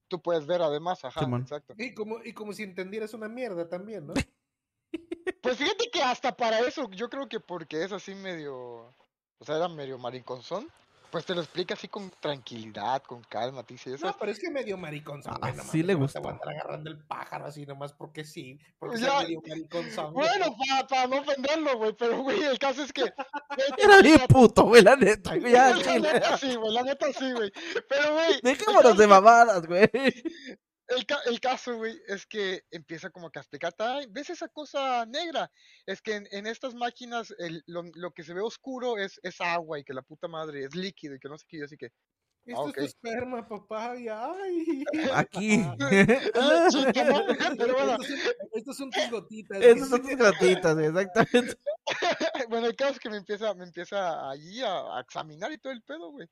[0.09, 1.43] tú puedes ver además, ajá, Simón.
[1.43, 1.75] exacto.
[1.79, 4.15] Y como, y como si entendieras una mierda también, ¿no?
[5.43, 8.55] Pues fíjate que hasta para eso, yo creo que porque es así medio,
[9.39, 10.69] o sea, era medio mariconzón,
[11.11, 14.07] pues te lo explica así con tranquilidad, con calma, te dice eso.
[14.07, 16.21] No, pero es que medio mariconzón, Ah, sí le no gustó.
[16.23, 18.59] Te agarrando el pájaro así nomás porque sí.
[18.79, 20.13] Porque Ya, sea medio mariconzón.
[20.13, 23.03] Bueno, para, para no ofenderlo, güey, pero güey, el caso es que...
[23.79, 25.53] Era bien puto, güey, la neta, güey.
[25.53, 27.53] Ya, la neta sí, güey, la neta sí, güey.
[27.89, 29.91] Pero, güey, Dejémonos de mamadas, güey.
[30.89, 34.49] El, ca- el caso, güey, es que empieza como que a explicarte, ay, ¿ves esa
[34.49, 35.51] cosa negra?
[35.87, 39.41] Es que en, en estas máquinas el, lo, lo que se ve oscuro es, es
[39.41, 41.77] agua y que la puta madre es líquido y que no sé qué, yo así
[41.77, 41.91] que...
[42.47, 42.69] Esto ok.
[42.69, 43.99] es tu esperma, papá.
[43.99, 44.85] Y ay.
[45.15, 45.57] Aquí.
[47.59, 47.99] Pero bueno,
[48.53, 49.63] Estos son, estos tus gotitas.
[49.63, 51.57] Esas son tus gotitas, exactamente.
[52.49, 55.73] bueno, el caso es que me empieza, me empieza allí a, a examinar y todo
[55.73, 56.29] el pedo, güey.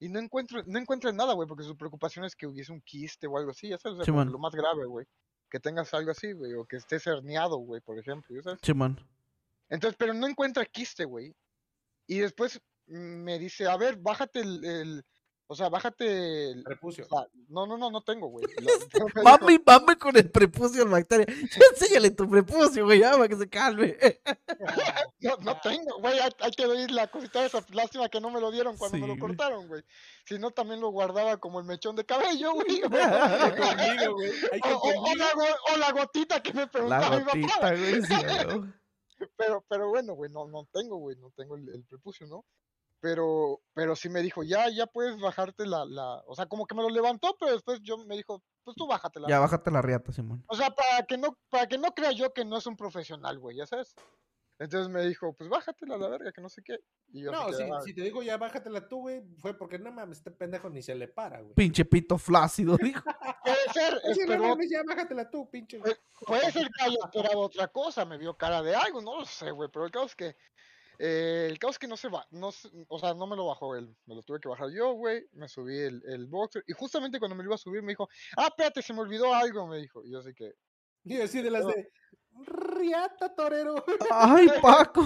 [0.00, 3.26] Y no encuentro, no encuentro nada, güey, porque su preocupación es que hubiese un quiste
[3.26, 5.06] o algo así, ya sabes, o sea, lo más grave, güey.
[5.50, 8.60] Que tengas algo así, güey, o que estés herniado, güey, por ejemplo, ya sabes.
[8.62, 8.98] Simón.
[9.68, 11.34] Entonces, pero no encuentra quiste, güey.
[12.06, 15.04] Y después mm, me dice, a ver, bájate el, el-
[15.52, 16.52] O sea, bájate.
[16.52, 17.04] el- Prepucio.
[17.04, 18.46] o sea, no, no, no, no tengo, güey.
[19.24, 21.26] Mami, mami con el prepucio al bacteria.
[21.72, 23.96] Enséñale tu prepucio, güey, ya, para que se calme.
[25.22, 27.62] No, no tengo, güey, hay, hay que oír la cosita esa.
[27.72, 29.82] Lástima que no me lo dieron cuando me lo cortaron, güey.
[30.24, 32.80] Si no, también lo guardaba como el mechón de cabello, güey.
[32.80, 34.30] Conmigo, güey.
[34.52, 37.24] Hay O, que o- o la, go- o la gotita que me La preguntaba mi
[37.24, 37.36] papá.
[37.38, 38.02] gotita, güey.
[38.02, 38.14] sí,
[38.54, 38.72] güey.
[39.36, 42.44] Pero, pero bueno, güey, no, no tengo, güey, no tengo el, el prepucio, ¿no?
[43.00, 46.74] Pero, pero sí me dijo, ya, ya puedes bajarte la, la, o sea, como que
[46.74, 49.26] me lo levantó, pero después yo me dijo, pues tú bájatela.
[49.28, 50.44] Ya, bájate la riata, Simón.
[50.48, 53.38] O sea, para que no, para que no crea yo que no es un profesional,
[53.38, 53.94] güey, ya sabes.
[54.58, 56.76] Entonces me dijo, pues bájatela a la verga, que no sé qué.
[57.14, 57.80] Y yo No, si, "Ah".
[57.82, 60.94] si te digo ya bájatela tú, güey, fue porque no mames, este pendejo ni se
[60.94, 61.54] le para, güey.
[61.54, 63.02] Pinche pito flácido, dijo.
[63.42, 65.80] Puede ser, Sí, no esperó, mames, ya bájatela tú, pinche.
[66.26, 69.50] Puede ser que haya esperado otra cosa, me vio cara de algo, no lo sé,
[69.50, 70.36] güey, pero el caso es que,
[71.02, 72.50] eh, el caso es que no se va, no,
[72.88, 75.48] o sea, no me lo bajó él, me lo tuve que bajar yo, güey, me
[75.48, 78.48] subí el, el boxer, y justamente cuando me lo iba a subir me dijo, ah,
[78.48, 80.52] espérate, se me olvidó algo, me dijo, y yo así que,
[81.04, 81.88] Y así de las de
[82.80, 83.84] Riata Torero.
[84.10, 85.04] Ay, Paco.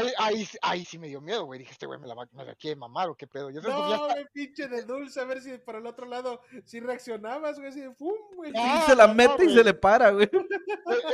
[0.00, 2.28] ahí, ahí, sí- ahí sí me dio miedo, güey, dije, este güey me la, va-
[2.32, 5.24] me la quiere mamar o qué pedo, ya No, está- güey, pinche de dulce, a
[5.24, 8.52] ver si por el otro lado si reaccionabas, güey, así de fum, güey.
[8.56, 10.28] Ah, se la no, mete y se le para, güey.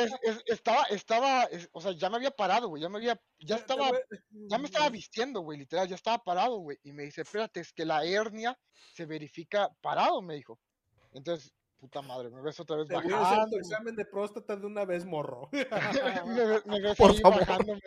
[0.00, 3.20] Es- es- estaba, estaba, es- o sea, ya me había parado, güey, ya me había,
[3.40, 3.90] ya estaba,
[4.30, 7.72] ya me estaba vistiendo, güey, literal, ya estaba parado, güey, y me dice, espérate, es
[7.72, 8.58] que la hernia
[8.94, 10.58] se verifica parado, me dijo.
[11.12, 11.52] Entonces,
[11.84, 14.56] puta madre, me ves otra vez Te voy a hacer bajando, tu examen de próstata
[14.56, 15.50] de una vez, morro.
[16.26, 17.40] me, ve- me ves Por ahí favor.
[17.40, 17.80] bajándome,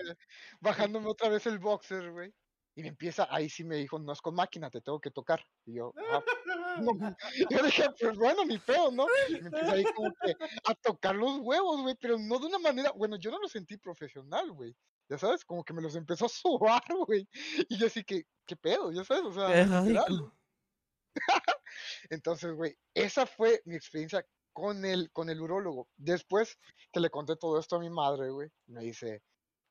[0.62, 2.32] bajándome otra vez el boxer, güey.
[2.76, 5.44] Y me empieza, ahí sí me dijo, no es con máquina, te tengo que tocar.
[5.66, 6.24] Y yo, "Ah,
[6.80, 6.92] no".
[7.50, 9.08] yo dije, pues bueno, ni pedo, ¿no?
[9.30, 12.60] Y me empieza ahí como que a tocar los huevos, güey, pero no de una
[12.60, 14.76] manera, bueno, yo no lo sentí profesional, güey.
[15.10, 17.28] Ya sabes, como que me los empezó a sobar, güey.
[17.68, 18.92] Y yo así que, ¿qué pedo?
[18.92, 19.48] Ya sabes, o sea.
[22.10, 25.88] Entonces, güey, esa fue mi experiencia con el, con el urólogo.
[25.98, 26.58] Después
[26.92, 29.22] que le conté todo esto a mi madre, güey, me dice,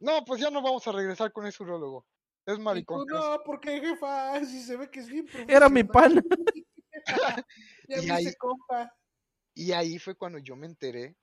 [0.01, 2.07] no, pues ya no vamos a regresar con ese urólogo.
[2.47, 3.07] Es tú, maricón.
[3.07, 3.21] que es".
[3.21, 6.23] no, porque jefa, si se ve que es bien Era mi pan.
[7.89, 8.93] Ya Y ahí- compa.
[9.55, 11.17] Y ahí fue cuando yo me enteré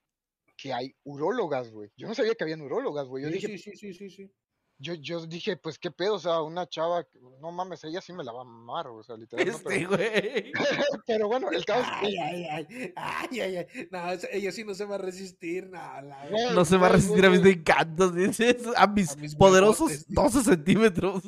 [0.57, 1.91] que hay urólogas, güey.
[1.97, 3.23] Yo no sabía que habían urólogas, güey.
[3.23, 4.31] Yo Sí, dije, sí, sí, sí, sí, sí.
[4.79, 8.11] Yo, yo dije, pues qué pedo, o sea, una chava, que- no mames, ella sí
[8.13, 9.45] me la va a mamar, o sea, literal.
[9.45, 9.51] ¿no?
[9.53, 10.51] Este, Pero, güey.
[11.07, 13.87] pero bueno, el caso es Ay, que, ay, ay, ay, ay, ay.
[13.91, 16.91] No, ella sí no se va a resistir, no, la Güey, No se va a
[16.91, 18.57] resistir a mis encantos, dices.
[18.75, 20.13] A mis, A mis poderosos huevotes, sí.
[20.13, 21.23] 12 centímetros.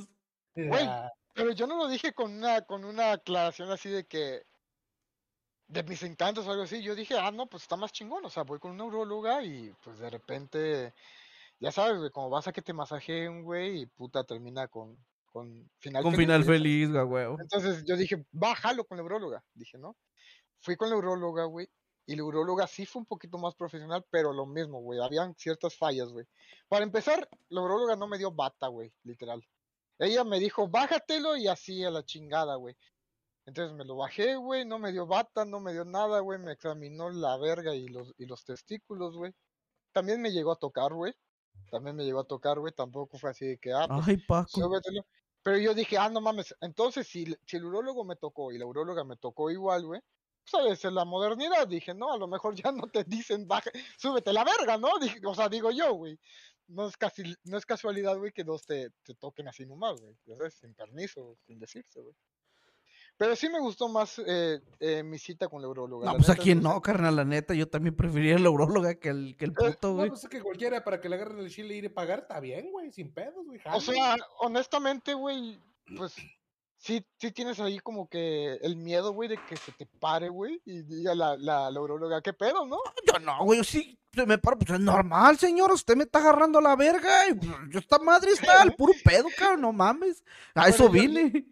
[0.56, 4.44] Güey, Ah, Pero yo no lo dije con una, con una aclaración así de que.
[5.68, 6.82] de mis encantos o algo así.
[6.82, 8.24] Yo dije, ah, no, pues está más chingón.
[8.26, 10.94] O sea, voy con una neuróloga y pues de repente.
[11.60, 15.70] Ya sabes, güey, como vas a que te masajeen, güey, y puta termina con, con
[15.80, 16.58] final Con feliz, final güey.
[16.60, 17.26] feliz, güey.
[17.40, 19.44] Entonces yo dije, bájalo con la neuróloga.
[19.54, 19.96] Dije, ¿no?
[20.60, 21.68] Fui con la neuróloga, güey.
[22.06, 25.00] Y la neuróloga sí fue un poquito más profesional, pero lo mismo, güey.
[25.02, 26.26] Habían ciertas fallas, güey.
[26.68, 29.44] Para empezar, la neuróloga no me dio bata, güey, literal.
[29.98, 32.76] Ella me dijo, bájatelo y así a la chingada, güey.
[33.46, 36.40] Entonces me lo bajé, güey, no me dio bata, no me dio nada, güey.
[36.40, 39.34] Me examinó la verga y los, y los testículos, güey.
[39.94, 41.14] También me llegó a tocar, güey.
[41.72, 42.74] También me llegó a tocar, güey.
[42.74, 44.50] Tampoco fue así de que, ah, pues Ay, Paco.
[44.50, 45.06] Súbetelo.
[45.44, 46.56] Pero yo dije, ah, no mames.
[46.62, 50.02] Entonces, si, si el urólogo me tocó y la uróloga me tocó igual, güey,
[50.44, 51.68] pues ha de ser la modernidad.
[51.68, 54.98] Dije, no, a lo mejor ya no te dicen, baja, súbete la verga, ¿no?
[55.00, 56.20] Dije, o sea, digo yo, güey.
[56.68, 60.16] No es, casi, no es casualidad, güey, que dos te, te toquen así nomás, güey.
[60.26, 62.16] Sabes, sin permiso, sin decirse, güey.
[63.18, 66.06] Pero sí me gustó más eh, eh, mi cita con la uróloga.
[66.06, 67.54] No, la pues a neta, quién sí- no, carnal, la neta.
[67.54, 70.10] Yo también preferiría la urologa que el, que el puto, no, güey.
[70.10, 72.40] pues es que cualquiera para que le agarren el chile y ir a pagar, está
[72.42, 73.60] bien, güey, sin pedos, güey.
[73.72, 75.58] O sea, honestamente, güey,
[75.98, 76.14] pues
[76.78, 80.62] sí, sí tienes ahí como que el miedo, güey, de que se te pare, güey,
[80.66, 82.80] y diga la, la, la urologa, ¿qué pedo, no?
[83.08, 86.20] Yo no, güey, yo sí se me paro, pues es normal, señor, usted me está
[86.20, 90.24] agarrando la verga, y pues, yo esta madre está al puro pedo, cabrón, no mames.
[90.54, 91.46] A eso vine.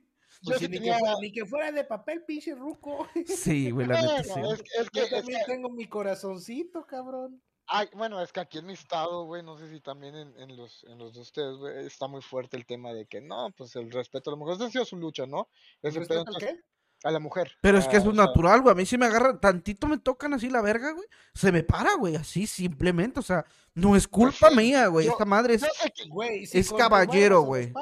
[0.46, 3.08] Pues ni, tenía- que fuera, ni que fuera de papel, pinche ruco.
[3.26, 4.30] Sí, güey, la neta sí.
[4.32, 7.42] Bueno, es, que- es que, Yo es también que- tengo mi corazoncito, cabrón.
[7.68, 10.56] ay, bueno, es que aquí en mi estado, güey, no sé si también en, en
[10.58, 13.76] los, en los de ustedes, güey, está muy fuerte el tema de que no, pues
[13.78, 15.48] el respeto a la mujer, esa ha sido su lucha, ¿no?
[15.82, 16.73] Ese pedo, ¿Respeto al entonces, qué?
[17.04, 17.52] A la mujer.
[17.62, 18.72] Pero es que ah, eso es o sea, natural, güey.
[18.72, 21.06] A mí si me agarran, tantito me tocan así la verga, güey.
[21.34, 23.20] Se me para, güey, así simplemente.
[23.20, 25.08] O sea, no es culpa sí, mía, güey.
[25.08, 25.62] Esta madre es.
[25.62, 27.74] Yo sé que, Güey, si Es caballero, güey.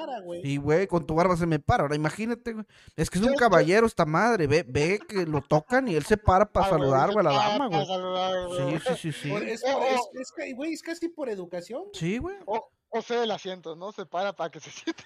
[0.44, 1.84] Y, güey, con tu barba se me para.
[1.84, 2.66] Ahora imagínate, güey.
[2.96, 4.48] Es que es un caballero esta madre.
[4.48, 7.38] Ve, ve que lo tocan y él se para para ah, saludar, güey, a la
[7.38, 7.86] para dama, güey.
[7.86, 8.80] saludar, güey.
[8.80, 9.34] Sí, sí, sí, sí.
[9.34, 11.84] Es, es- es que, güey, es casi por educación.
[11.94, 12.38] Sí, güey.
[12.46, 13.92] O, o sea, el asiento, ¿no?
[13.92, 15.04] Se para para que se siente.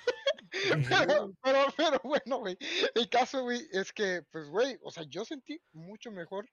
[0.90, 2.58] Pero, pero, pero bueno, güey.
[2.94, 6.50] El caso, güey, es que, pues, güey, o sea, yo sentí mucho mejor.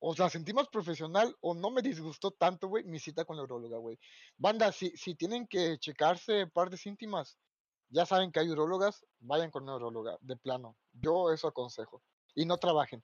[0.00, 3.42] O sea, sentí más profesional o no me disgustó tanto, güey, mi cita con la
[3.42, 3.98] urologa, güey.
[4.36, 7.36] Banda, si, si tienen que checarse partes íntimas,
[7.88, 10.76] ya saben que hay urólogas, vayan con una uróloga, de plano.
[10.92, 12.02] Yo eso aconsejo.
[12.34, 13.02] Y no trabajen.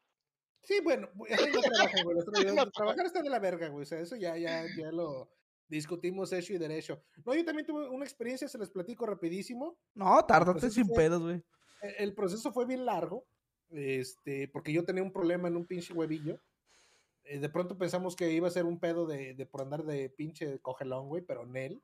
[0.62, 2.16] Sí, bueno, ahí no trabajan, güey.
[2.16, 2.24] los
[2.72, 3.82] Trabajar está de la verga, güey.
[3.82, 5.28] O sea, eso ya, ya, ya lo
[5.74, 7.02] discutimos hecho y derecho.
[7.24, 9.76] No, yo también tuve una experiencia, se les platico rapidísimo.
[9.94, 10.18] No,
[10.66, 11.42] eso sin fue- pedos, güey.
[11.82, 13.26] E- El proceso fue bien largo,
[13.70, 16.40] este, porque yo tenía un problema en un pinche huevillo.
[17.24, 20.10] Eh, de pronto pensamos que iba a ser un pedo de, de por andar de
[20.10, 21.82] pinche cogelón, güey, pero en él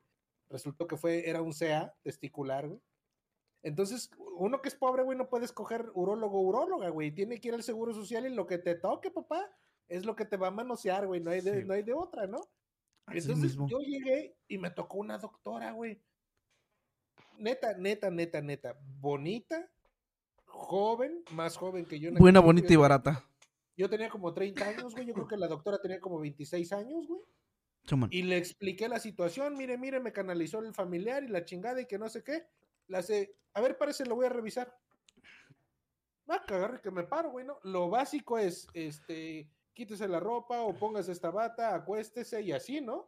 [0.49, 2.79] resultó que fue, era un CA testicular, güey.
[3.63, 7.11] Entonces, uno que es pobre, güey, no puede escoger urólogo o uróloga, güey.
[7.11, 9.47] Tiene que ir al seguro social y lo que te toque, papá,
[9.87, 11.21] es lo que te va a manosear, güey.
[11.21, 11.67] No hay de, Sí.
[11.67, 12.41] no hay de otra, ¿no?
[13.07, 16.01] Entonces yo llegué y me tocó una doctora, güey.
[17.37, 18.77] Neta, neta, neta, neta.
[18.99, 19.69] Bonita,
[20.45, 22.09] joven, más joven que yo.
[22.09, 23.25] en Buena, bonita y barata.
[23.75, 25.05] Yo tenía como 30 años, güey.
[25.05, 27.21] Yo creo que la doctora tenía como 26 años, güey.
[28.11, 29.57] Y le expliqué la situación.
[29.57, 32.45] Mire, mire, me canalizó el familiar y la chingada y que no sé qué.
[32.87, 34.77] La hace, a ver, parece, lo voy a revisar.
[36.29, 37.59] Va a cagar que me paro, güey, ¿no?
[37.63, 39.49] Lo básico es, este,
[39.81, 43.07] quítese la ropa o póngase esta bata, acuéstese y así, ¿no?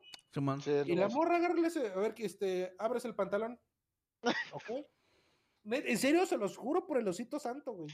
[0.64, 3.60] Sí, Y la morra, agárrale ese- a ver, que este, abres el pantalón.
[4.54, 4.72] ¿Ok?
[5.66, 7.90] En serio, se los juro por el osito santo, güey.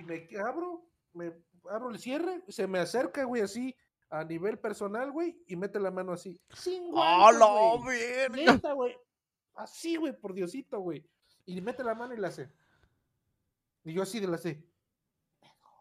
[0.00, 1.32] Y me abro, me
[1.70, 3.72] abro el cierre, se me acerca, güey, así,
[4.10, 6.40] a nivel personal, güey, y mete la mano así.
[6.54, 7.84] Sin ¡Ah, guantes,
[8.32, 8.44] güey.
[8.46, 8.96] Neta, güey.
[9.54, 11.08] Así, güey, por Diosito, güey.
[11.46, 12.50] Y mete la mano y la hace.
[13.84, 14.67] Y yo así de la hace.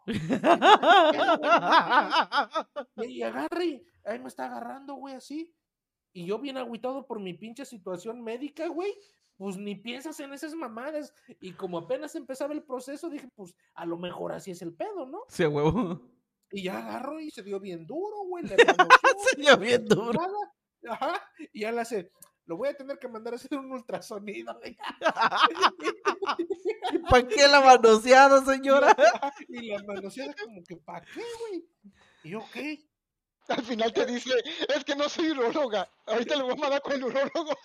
[2.97, 5.53] Y agarre, ahí me está agarrando, güey, así.
[6.13, 8.93] Y yo bien agüitado por mi pinche situación médica, güey.
[9.37, 11.13] Pues ni piensas en esas mamadas.
[11.39, 15.05] Y como apenas empezaba el proceso, dije, pues a lo mejor así es el pedo,
[15.05, 15.19] ¿no?
[15.29, 16.01] Sí, huevo.
[16.51, 18.43] Y ya agarró y se dio bien duro, güey.
[18.45, 18.97] le manoseó,
[19.29, 20.19] Se dio bien duro.
[20.89, 21.21] Ajá.
[21.53, 22.11] Y ya le hace,
[22.47, 24.57] lo voy a tener que mandar a hacer un ultrasonido.
[24.59, 24.77] güey.
[27.09, 28.95] ¿Para qué la manoseada, señora?
[29.49, 31.65] Y la manoseada como que, ¿para qué, güey?
[32.23, 32.79] Y yo, ¿qué?
[33.49, 34.31] Al final te dice,
[34.75, 35.89] es que no soy uróloga.
[36.05, 37.55] Ahorita le voy a mandar con el urólogo.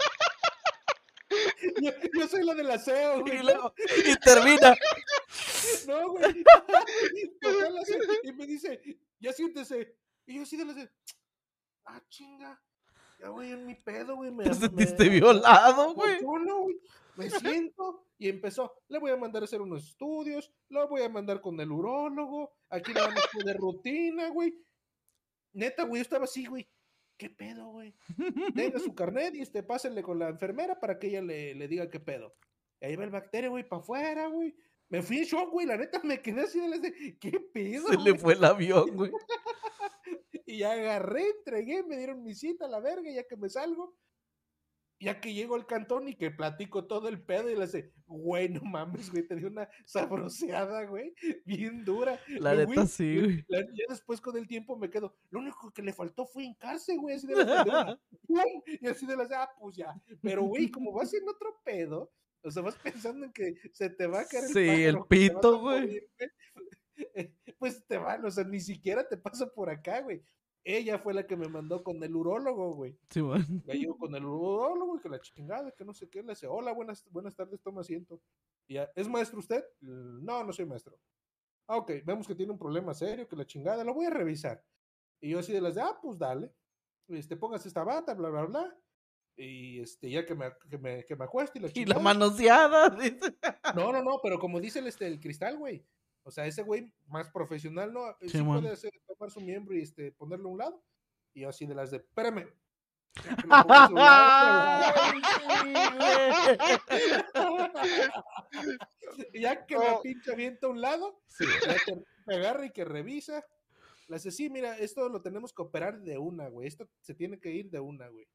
[1.80, 3.38] Yo, yo soy la del aseo, güey.
[3.38, 3.72] Y, luego-
[4.04, 4.74] y termina.
[5.88, 6.44] No, güey.
[8.22, 9.96] Y me dice, ya siéntese.
[10.26, 10.90] Y yo así de la
[11.86, 12.62] ah, chinga.
[13.22, 14.32] Ya voy en mi pedo, güey.
[14.32, 16.20] Me, Te me- sentiste violado, güey.
[16.22, 16.76] güey.
[17.16, 17.30] Me
[17.64, 18.72] siento y empezó.
[18.88, 20.52] Le voy a mandar a hacer unos estudios.
[20.68, 22.52] Lo voy a mandar con el urólogo.
[22.68, 24.52] Aquí le vamos a de rutina, güey.
[25.52, 26.68] Neta, güey, yo estaba así, güey.
[27.16, 27.94] ¿Qué pedo, güey?
[28.54, 31.88] Tenga su carnet y este, pásenle con la enfermera para que ella le, le diga
[31.90, 32.34] qué pedo.
[32.80, 34.56] Y ahí va el bacterio, güey, para afuera, güey.
[34.88, 35.66] Me fui en shock, güey.
[35.66, 37.88] La neta me quedé así de ¿qué pedo?
[37.88, 39.12] Se le güey?" fue el avión, güey.
[40.46, 43.96] Y ya agarré, entregué, me dieron mi cita a la verga, ya que me salgo.
[45.00, 48.48] Ya que llego al cantón y que platico todo el pedo y le hace, güey,
[48.48, 51.12] no mames, güey, te dio una sabroseada, güey,
[51.44, 52.20] bien dura.
[52.28, 53.44] La neta güey, sí, güey.
[53.48, 56.96] la- ya después con el tiempo me quedo, lo único que le faltó fue hincarse,
[56.98, 57.34] güey, así de
[58.28, 58.62] ¡pum!
[58.80, 59.92] y así de las, ah, pues ya.
[60.22, 62.12] Pero, güey, como vas en otro pedo,
[62.44, 65.08] o sea, vas pensando en que se te va a caer el Sí, el pájaro,
[65.08, 66.08] pito, güey.
[67.62, 70.20] Pues te van, o sea, ni siquiera te pasa por acá, güey.
[70.64, 72.98] Ella fue la que me mandó con el urólogo, güey.
[73.08, 73.46] Simón.
[73.64, 76.48] Ya llego con el urólogo y que la chingada, que no sé qué, le dice,
[76.48, 78.20] hola, buenas, buenas tardes, toma asiento.
[78.66, 79.62] Y ya, ¿es maestro usted?
[79.80, 80.98] "Mm, No, no soy maestro.
[81.68, 84.60] Ah, ok, vemos que tiene un problema serio, que la chingada, lo voy a revisar.
[85.20, 86.52] Y yo así de las de, ah, pues dale.
[87.06, 88.76] Este, póngase esta bata, bla, bla, bla.
[89.36, 92.00] Y este, ya que me, que me, que me acueste y la Y la chingada.
[92.00, 93.36] manoseada, dice.
[93.76, 95.86] No, no, no, pero como dice el, este, el cristal, güey.
[96.24, 98.16] O sea, ese güey más profesional, ¿no?
[98.20, 98.60] Sí, Simón.
[98.60, 100.84] puede hacer, tomar su miembro y este, ponerlo a un lado.
[101.34, 102.48] Y yo así de las de, espérame.
[103.22, 104.92] Ya que lo pongo a su lado,
[109.32, 110.00] y ya que me No.
[110.02, 111.44] pinche avienta a un lado, Sí.
[111.66, 113.44] ya que me agarra y que revisa.
[114.08, 116.68] Le dice, sí, mira, esto lo tenemos que operar de una, güey.
[116.68, 118.26] Esto se tiene que ir de una, güey.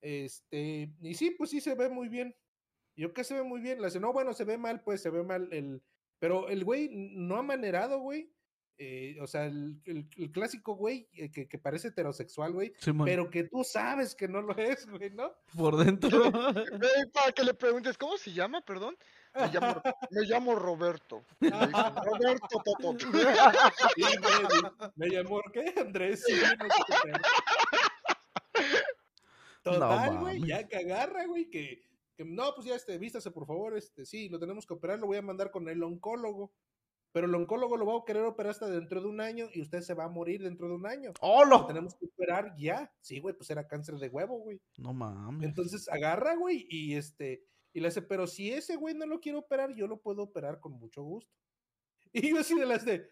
[0.00, 2.34] Este, y sí, pues sí se ve muy bien.
[2.96, 3.80] Yo que se ve muy bien.
[3.80, 5.82] Le dice, no, bueno, se ve mal, pues se ve mal el.
[6.18, 8.30] Pero el güey no ha manerado, güey.
[8.76, 12.72] Eh, o sea, el, el- el clásico güey eh, que, que parece heterosexual, güey.
[13.04, 15.32] Pero que tú sabes que no lo es, güey, ¿no?
[15.56, 16.30] Por dentro.
[16.32, 18.60] Güey, para que le preguntes, ¿cómo se llama?
[18.62, 18.96] Perdón.
[19.36, 21.24] Me llamo, me llamo Roberto.
[21.40, 22.94] Roberto Toto.
[23.96, 25.72] Me, me llamó, ¿qué?
[25.76, 26.22] Andrés.
[26.26, 27.12] sí, no sé qué.
[29.62, 31.82] Total, güey, ya que agarra, güey, que
[32.14, 35.06] que no, pues ya, este, vístase, por favor, este, sí, lo tenemos que operar, lo
[35.06, 36.52] voy a mandar con el oncólogo.
[37.12, 39.82] Pero el oncólogo lo va a querer operar hasta dentro de un año y usted
[39.82, 41.10] se va a morir dentro de un año.
[41.10, 41.64] Lo ¡Hola!
[41.64, 42.92] tenemos que operar ya.
[43.00, 44.60] Sí, güey, pues era cáncer de huevo, güey.
[44.78, 45.46] No mames.
[45.46, 49.38] Entonces agarra, güey, y este, y le hace, pero si ese güey no lo quiere
[49.38, 51.32] operar, yo lo puedo operar con mucho gusto.
[52.12, 53.08] Y yo así de las de,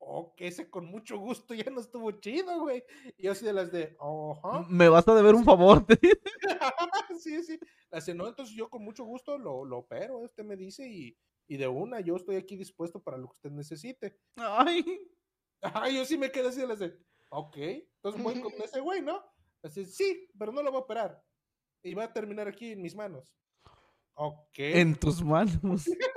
[0.00, 2.82] oh, que ese con mucho gusto ya no estuvo chido, güey.
[3.16, 4.66] Y yo así de las de, ajá.
[4.68, 5.84] Me vas a deber un favor.
[7.20, 7.58] sí, sí.
[7.90, 11.16] Le hace, no, entonces yo con mucho gusto lo, lo opero, usted me dice, y,
[11.46, 14.18] y de una, yo estoy aquí dispuesto para lo que usted necesite.
[14.36, 14.84] Ay.
[15.62, 19.02] Ajá, yo sí me quedé así de las de, ok, entonces voy con ese güey,
[19.02, 19.22] ¿no?
[19.62, 21.22] Así, sí, pero no lo voy a operar.
[21.82, 23.34] Y va a terminar aquí en mis manos.
[24.14, 24.58] Ok.
[24.58, 25.84] En tus manos.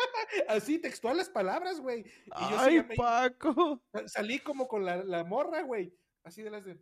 [0.47, 2.01] Así, textual las palabras, güey.
[2.01, 3.81] Y yo sí Ay, me- Paco.
[3.91, 5.93] sa- salí como con la, la morra, güey.
[6.23, 6.79] Así de las de,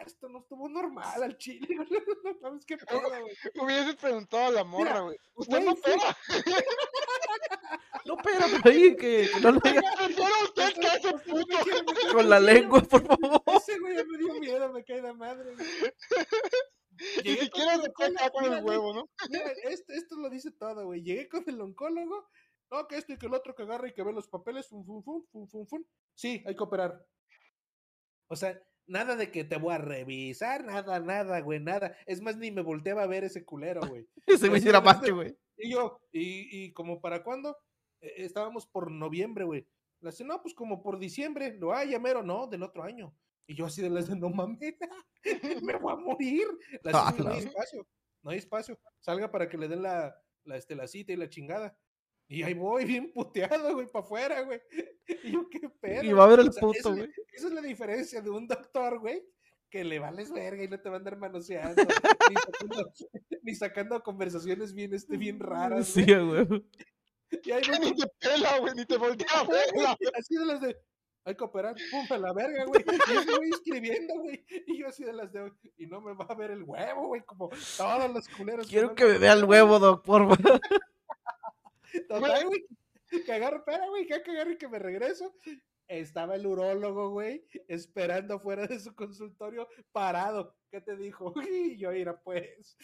[0.00, 1.68] esto no estuvo normal al chile.
[2.24, 3.36] No sabes qué pedo, güey.
[3.60, 5.16] Hubieses preguntado a la morra, güey.
[5.34, 6.16] Usted güey, no pega.
[8.04, 12.12] No, espérame ahí, que, que no le digas Prefiero a usted que Me puto.
[12.12, 13.42] con la lengua, por favor.
[13.56, 15.54] Ese güey ya me dio miedo, me cae la madre.
[15.54, 15.66] güey.
[17.24, 19.08] Ni siquiera se quedar con el huevo, ¿no?
[19.30, 21.02] Mira, esto, esto lo dice todo, güey.
[21.02, 22.28] Llegué con el oncólogo.
[22.74, 24.68] No, que esto y que el otro que agarra y que ve los papeles.
[24.68, 25.86] Fun, fun, fun, fun, fun, fun.
[26.14, 27.06] Sí, hay que operar.
[28.28, 31.96] O sea, nada de que te voy a revisar, nada, nada, güey, nada.
[32.06, 34.08] Es más, ni me volteaba a ver ese culero, güey.
[34.26, 35.36] Ese las de- macho, güey.
[35.56, 37.56] Y yo, ¿y, y como para cuándo?
[38.00, 39.66] Eh, estábamos por noviembre, güey.
[40.00, 41.56] Le hace, no, pues como por diciembre.
[41.58, 43.14] Lo, ah, ya mero, no, del otro año.
[43.46, 44.58] Y yo así de las de, no mames,
[45.62, 46.46] me voy a morir.
[46.82, 47.86] Hace, Ah, "Sí, no hay espacio,
[48.22, 48.78] no hay espacio.
[49.00, 51.76] Salga para que le den la, la, este, la cita y la chingada.
[52.28, 54.60] Y ahí voy, bien puteado, güey, para afuera, güey.
[55.22, 56.02] Y yo, qué pedo.
[56.04, 57.10] Y va a ver el O sea, puto, esa, güey.
[57.32, 59.22] esa es la diferencia de un doctor, güey,
[59.70, 61.82] que le vales verga y no te va a andar manoseando,
[62.30, 62.92] ni, sacando,
[63.42, 65.88] ni sacando conversaciones bien, este, bien raras.
[65.88, 66.44] Sí, güey.
[66.44, 66.64] güey.
[67.42, 69.26] Y ahí voy Ni te pela, güey, ni te voltea
[69.74, 70.76] la- Así de las de,
[71.26, 72.84] hay que operar, pum, a la verga, güey.
[72.86, 74.44] Y ese güey escribiendo, güey.
[74.66, 77.22] Y yo así de las de, y no me va a ver el huevo, güey,
[77.22, 78.68] como todos los culeros.
[78.68, 80.60] Quiero no que me vea el huevo, doc, por favor.
[82.08, 82.64] Total, güey,
[83.24, 85.34] que agarro, espera, güey, que agarro y que me regreso.
[85.86, 90.56] Estaba el urólogo, güey, esperando fuera de su consultorio, parado.
[90.70, 91.34] ¿Qué te dijo?
[91.50, 92.76] Y yo, mira, pues.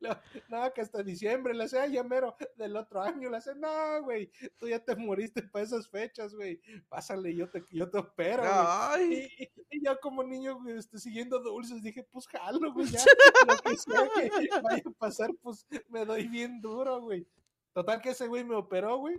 [0.00, 0.10] No,
[0.48, 4.02] no, que hasta diciembre, le hace, "Ay, ya mero, del otro año, le hace, no,
[4.04, 6.60] güey, tú ya te moriste para esas fechas, güey.
[6.88, 9.24] Pásale, yo te, yo te opero, güey.
[9.38, 13.00] Y- y yo como niño güey, este, siguiendo dulces dije, pues jalo, güey, ya,
[13.48, 17.26] lo que sea que vaya a pasar, pues me doy bien duro, güey.
[17.74, 19.16] Total que ese güey me operó, güey,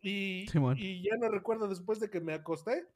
[0.00, 2.86] y, y ya no recuerdo después de que me acosté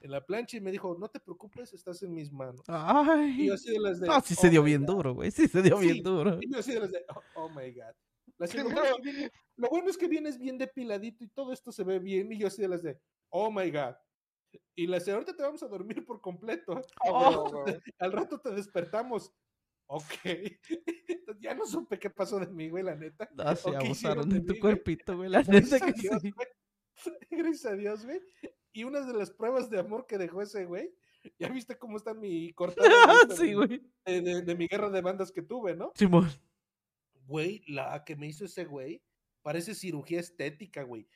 [0.00, 2.60] en la plancha y me dijo, no te preocupes, estás en mis manos.
[2.68, 3.46] Y Ay.
[3.46, 4.08] yo así de las de...
[4.10, 4.94] Ah, sí se "Oh dio my bien God".
[4.94, 5.30] duro, güey.
[5.30, 5.84] Sí se dio Sí.
[5.92, 6.38] bien duro.
[6.40, 7.94] Y yo así de las de, oh, oh my God.
[8.38, 11.52] La lo, bueno es que viene- lo bueno es que vienes bien depiladito y todo
[11.52, 12.30] esto se ve bien.
[12.32, 12.98] Y yo así de las de,
[13.30, 13.94] oh my God.
[14.74, 16.80] Y la ahorita te vamos a dormir por completo.
[17.08, 17.64] Oh.
[17.98, 19.32] Al rato te despertamos.
[19.86, 20.12] Ok.
[21.08, 23.28] Entonces, ya no supe qué pasó de mí, güey, la neta.
[23.38, 25.28] Ah, sí, ¿O qué hicieron abusaron de de tu mí, cuerpito, güey.
[25.28, 26.30] La Gracias neta a que Dios, sí.
[26.30, 26.48] güey.
[27.30, 28.20] Gracias a Dios, güey.
[28.72, 30.92] Y una de las pruebas de amor que dejó ese güey,
[31.38, 32.90] ya viste cómo está mi cortada
[33.36, 33.82] Sí, güey.
[34.04, 35.92] de- de- de mi guerra de bandas que tuve, ¿no?
[35.94, 36.28] Simón.
[37.26, 39.02] Güey, la que me hizo ese güey
[39.42, 41.06] parece cirugía estética, güey.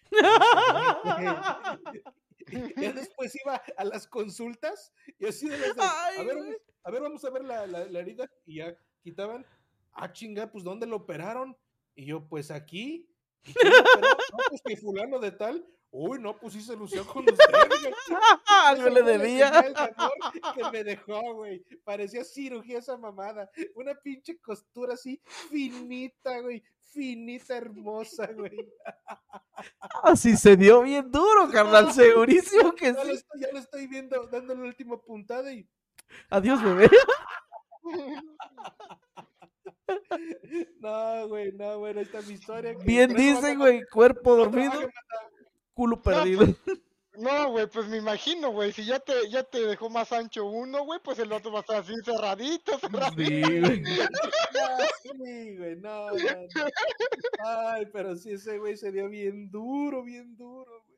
[2.77, 6.57] Ya después iba a las consultas y así de las de, Ay, a ver, güey.
[6.89, 9.45] A ver, vamos a ver la, la- la herida y ya quitaban.
[9.93, 11.57] Ah, chinga, pues ¿dónde lo operaron?
[11.95, 13.09] Y yo, pues aquí.
[13.45, 13.71] ¿Y lo?
[13.83, 15.67] No, pues que fulano de tal.
[15.91, 17.37] Uy, no, pues sí se lució con güey".
[18.65, 19.51] Algo le debía.
[20.55, 21.65] que me dejó, güey.
[21.85, 23.51] Parecía cirugía esa mamada.
[23.75, 25.21] Una pinche costura así
[25.51, 26.63] finita, güey.
[26.91, 28.57] Finita, hermosa, güey.
[30.05, 31.93] Así se dio bien duro, carnal.
[31.93, 33.11] Segurísimo que Ya lo, sí.
[33.13, 35.69] estoy, ya lo estoy viendo, dando la última puntada y.
[36.31, 36.89] Adiós, bebé.
[40.81, 42.75] No, güey, no, bueno, ahí está mi historia.
[42.75, 43.83] que Bien dice, güey.
[43.91, 44.73] Cuerpo dormido,
[45.75, 46.47] culo perdido.
[47.19, 48.73] No, güey, pues me imagino, güey.
[48.73, 51.61] Si ya te, ya te dejó más ancho uno, güey, pues el otro va a
[51.63, 53.49] estar así cerradito, cerradito.
[53.49, 53.83] Sí, güey.
[54.55, 56.67] No, sí, güey, no, no, no.
[57.45, 60.98] Ay, pero sí, ese güey se dio bien duro, bien duro, güey.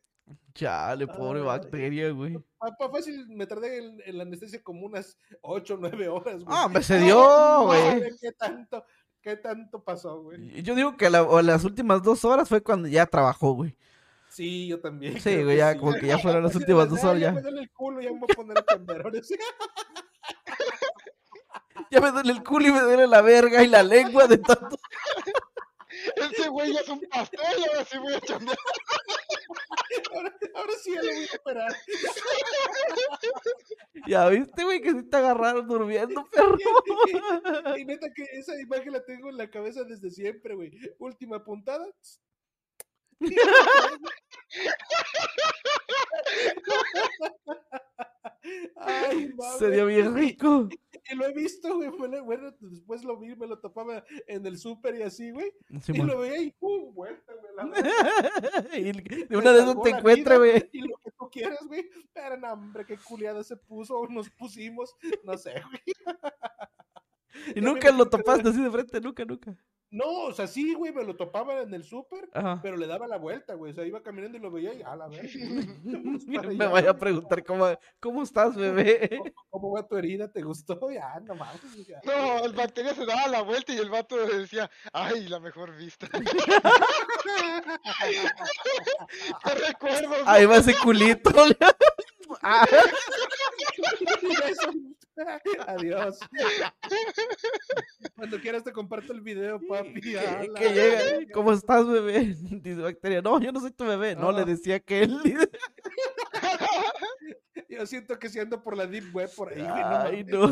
[0.55, 1.47] Chale, pobre Ay.
[1.47, 2.39] bacteria, güey.
[2.59, 6.47] Papá, fácil, me tardé en, en la anestesia como unas 8 o 9 horas, güey.
[6.49, 8.03] Ah, me se dio, güey.
[8.21, 8.85] ¿Qué tanto,
[9.23, 10.62] qué tanto pasó, güey?
[10.62, 13.77] Yo digo que la- las últimas dos horas fue cuando ya trabajó, güey.
[14.29, 15.21] Sí, yo también.
[15.21, 15.79] Sí, güey, ya sí.
[15.79, 17.33] como que ya fueron las últimas dos "Ay, horas Ya ya.
[17.33, 18.64] me duele el culo, ya me voy a poner.
[21.91, 24.77] Ya me duele el culo y me duele la verga y la lengua de tanto.
[26.14, 28.57] Ese güey ya es un pastel, ahora sí voy a chambear.
[30.14, 31.72] Ahora, ahora sí ya lo voy a esperar.
[34.07, 36.57] Ya viste, güey, que sí te agarraron durmiendo, perro.
[37.76, 40.70] Y neta que esa imagen la tengo en la cabeza desde siempre, güey.
[40.98, 41.86] Última puntada.
[48.76, 50.68] Ay, Se dio bien rico.
[51.11, 51.88] Y lo he visto, güey.
[51.91, 55.53] Bueno, bueno, después lo vi, me lo topaba en el súper y así, güey.
[55.82, 56.09] Sí, y man.
[56.09, 57.72] lo veía y pum, vuelta, güey.
[59.28, 60.68] de una de esas te encuentra, güey.
[60.72, 61.88] Y lo que tú quieras, güey.
[62.12, 64.95] Pero no, hombre, qué culiada se puso o nos pusimos.
[65.24, 65.82] No sé, güey.
[67.57, 69.57] Y nunca lo topaste así de frente, nunca, nunca.
[69.93, 72.28] No, o sea, sí, güey, me lo topaba en el súper.
[72.62, 73.72] Pero le daba la vuelta, güey.
[73.72, 75.09] O sea, iba caminando y lo veía y a la
[76.37, 77.66] para Me vaya a preguntar cómo,
[77.99, 79.20] cómo estás, bebé.
[79.49, 80.31] ¿Cómo va tu herida?
[80.31, 80.78] ¿Te gustó?
[80.93, 81.61] Ya, no mames.
[82.05, 85.76] No, el bacteria se daba la vuelta y el vato le decía, ay, la mejor
[85.76, 86.07] vista.
[89.45, 90.18] ¿Qué recuerdos?
[90.26, 91.31] Ahí va ese culito.
[92.43, 92.64] Ah.
[95.66, 96.18] Adiós.
[98.16, 100.01] Cuando quieras te comparto el video, papi.
[100.01, 100.11] Que
[100.73, 101.33] llega.
[101.33, 102.35] ¿Cómo estás, bebé?
[102.62, 103.21] Dice Bacteria.
[103.23, 104.14] No, yo no soy tu bebé.
[104.16, 104.45] No, le Ah.
[104.45, 105.18] decía que él.
[107.68, 109.62] Yo siento que si ando por la deep web por ahí.
[109.62, 110.45] No Ay, no.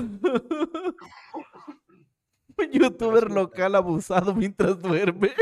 [2.57, 5.33] Un youtuber local abusado mientras duerme.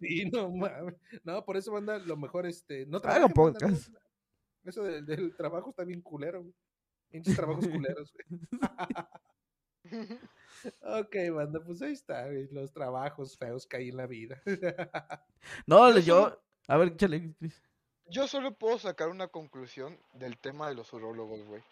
[0.00, 0.94] Sí, no mames.
[1.22, 2.86] No, por eso manda lo mejor, este.
[2.86, 3.68] No Haga trabajen, banda, no.
[3.68, 3.94] podcast.
[4.64, 6.54] Eso del, del trabajo está bien culero, güey.
[7.14, 8.40] Pinches trabajos culeros, güey.
[10.80, 12.48] Ok, banda, pues ahí está, güey.
[12.50, 14.42] Los trabajos feos que hay en la vida.
[15.66, 17.62] No, Yo A ver, échale, Chris.
[18.06, 21.62] Yo solo puedo sacar una conclusión del tema de los urólogos, güey.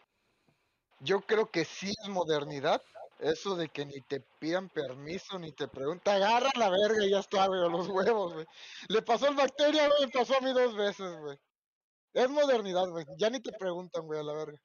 [1.00, 2.80] Yo creo que sí es modernidad.
[3.18, 7.18] Eso de que ni te pidan permiso, ni te preguntan, agarra la verga y ya
[7.18, 8.46] está, güey, los huevos, güey.
[8.88, 11.36] Le pasó el bacteria, güey, pasó a mí dos veces, güey.
[12.12, 13.06] Es modernidad, güey.
[13.16, 14.60] Ya ni te preguntan, güey, a la verga.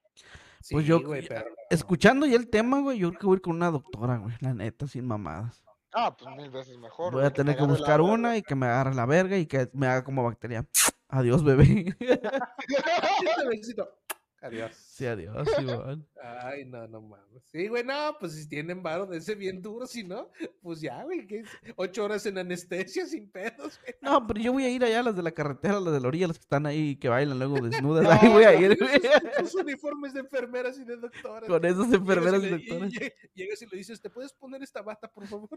[0.72, 1.46] Pues yo- güey, pero.
[1.70, 4.36] Escuchando ya el tema, güey, yo creo que voy a ir con una doctora, güey.
[4.40, 5.64] La neta, sin mamadas.
[5.94, 7.14] Ah, pues mil veces mejor.
[7.14, 8.14] Voy a tener que buscar verga.
[8.14, 10.66] una y que me agarre la verga y que me haga como bacteria.
[11.10, 11.96] Adiós, bebé.
[14.40, 14.72] Adiós.
[14.76, 15.48] Sí, adiós.
[16.24, 17.44] Ay, no, no mames.
[17.52, 20.30] Sí, güey, no, pues si tienen varo de ese bien duro, si no,
[20.62, 21.44] pues ya, güey, que
[21.76, 23.96] ocho horas en anestesia sin pedos, güey.
[24.02, 26.00] No, pero yo voy a ir allá a las de la carretera, a las de
[26.02, 28.04] la orilla, las que están ahí que bailan luego desnudas.
[28.08, 29.02] No, Ahí voy a ir, güey.
[29.40, 31.50] Sus uniformes de enfermeras y de doctoras.
[31.50, 32.92] Con esas enfermeras y doctoras.
[32.94, 35.50] lle- Llegas y le dices, ¿te puedes poner esta bata, por favor?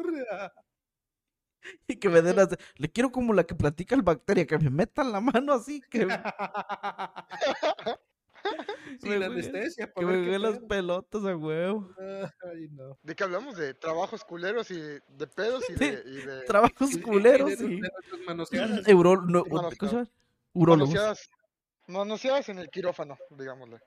[1.86, 2.48] Y que me den las...
[2.76, 6.08] Le quiero como la que platica el bacteria, que me metan la mano así, que,
[8.98, 11.88] Sin Me voy- anestesia, que para me ver las pelotas a huevo.
[11.98, 12.98] Ay, no.
[13.02, 13.56] ¿De qué hablamos?
[13.56, 16.02] De trabajos culeros y de pedos y de...
[16.06, 17.80] Y de Trabajos Y- culeros y...
[18.86, 19.20] Euro...
[19.22, 19.50] No, Sí,
[20.56, 22.48] manoseadas.
[22.48, 23.78] en el quirófano, digámosle.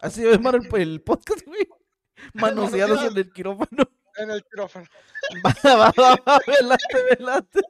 [0.00, 1.66] Así se llama el, el podcast, güey.
[2.34, 3.84] Manoseadas en el quirófano.
[4.18, 4.86] En el quirófano.
[5.44, 7.60] Va, va, va, va, velate, velate.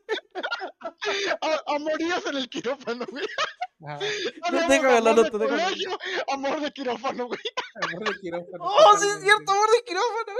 [1.40, 3.24] A- Amorías en el quirófano, güey.
[3.86, 5.30] Ajá, No, no te de dejo hablar.
[5.30, 7.40] colegio, Amor de quirófano, güey.
[7.82, 10.32] amor de quirófano, Oh, sí es cierto, amor de quirófano.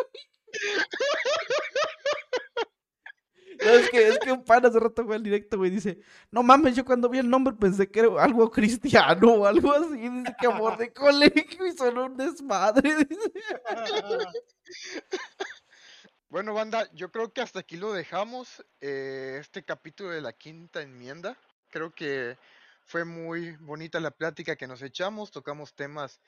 [3.64, 5.98] No, es que, es que un pan hace rato, güey, al directo, güey, dice,
[6.30, 9.96] no mames, yo cuando vi el nombre pensé que era algo cristiano o algo así,
[9.96, 13.32] dice que amor de colegio y solo un desmadre, dice.
[16.28, 18.64] Bueno, banda, yo creo que hasta aquí lo dejamos.
[18.80, 21.38] eh, este capítulo de la quinta enmienda.
[21.70, 22.36] Creo que
[22.84, 25.30] fue muy bonita la plática que nos echamos.
[25.30, 26.20] Tocamos temas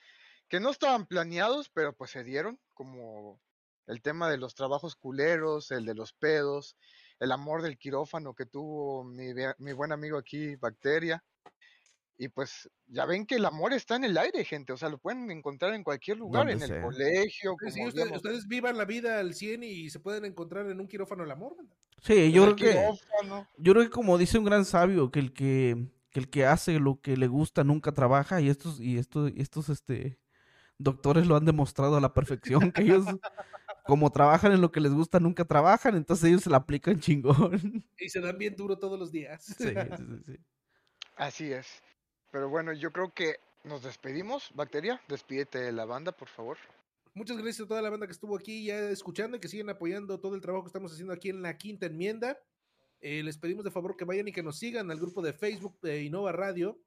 [0.49, 3.41] que no estaban planeados, pero pues se dieron, como
[3.87, 6.77] el tema de los trabajos culeros, el de los pedos,
[7.19, 11.25] el amor del quirófano que tuvo mi, mi buen amigo aquí, Bacteria.
[12.21, 14.73] Y pues ya ven que el amor está en el aire, gente.
[14.73, 18.77] O sea, lo pueden encontrar en cualquier lugar, en el colegio, Sí, como ustedes, vivan
[18.77, 21.57] la vida al 100 y se pueden encontrar en un quirófano el amor.
[22.03, 22.99] Sí, yo el creo que,
[23.57, 26.81] yo creo que como dice un gran sabio, que el que, que el que hace
[26.81, 30.19] lo que le gusta nunca trabaja, y estos, y estos, y estos, este,
[30.77, 33.07] doctores lo han demostrado a la perfección, que ellos,
[33.85, 37.85] como trabajan en lo que les gusta, nunca trabajan, entonces ellos se la aplican chingón.
[37.97, 39.45] Y se dan bien duro todos los días.
[39.45, 40.39] Sí, sí, sí, sí.
[41.17, 41.67] Así es.
[42.31, 44.51] Pero bueno, yo creo que nos despedimos.
[44.55, 46.59] Bacteria, despídete de la banda, por favor.
[47.15, 50.21] Muchas gracias a toda la banda que estuvo aquí ya escuchando y que siguen apoyando
[50.21, 52.39] todo el trabajo que estamos haciendo aquí en la quinta enmienda.
[53.01, 55.79] Eh, les pedimos de favor que vayan y que nos sigan al grupo de Facebook
[55.81, 56.79] de Innova Radio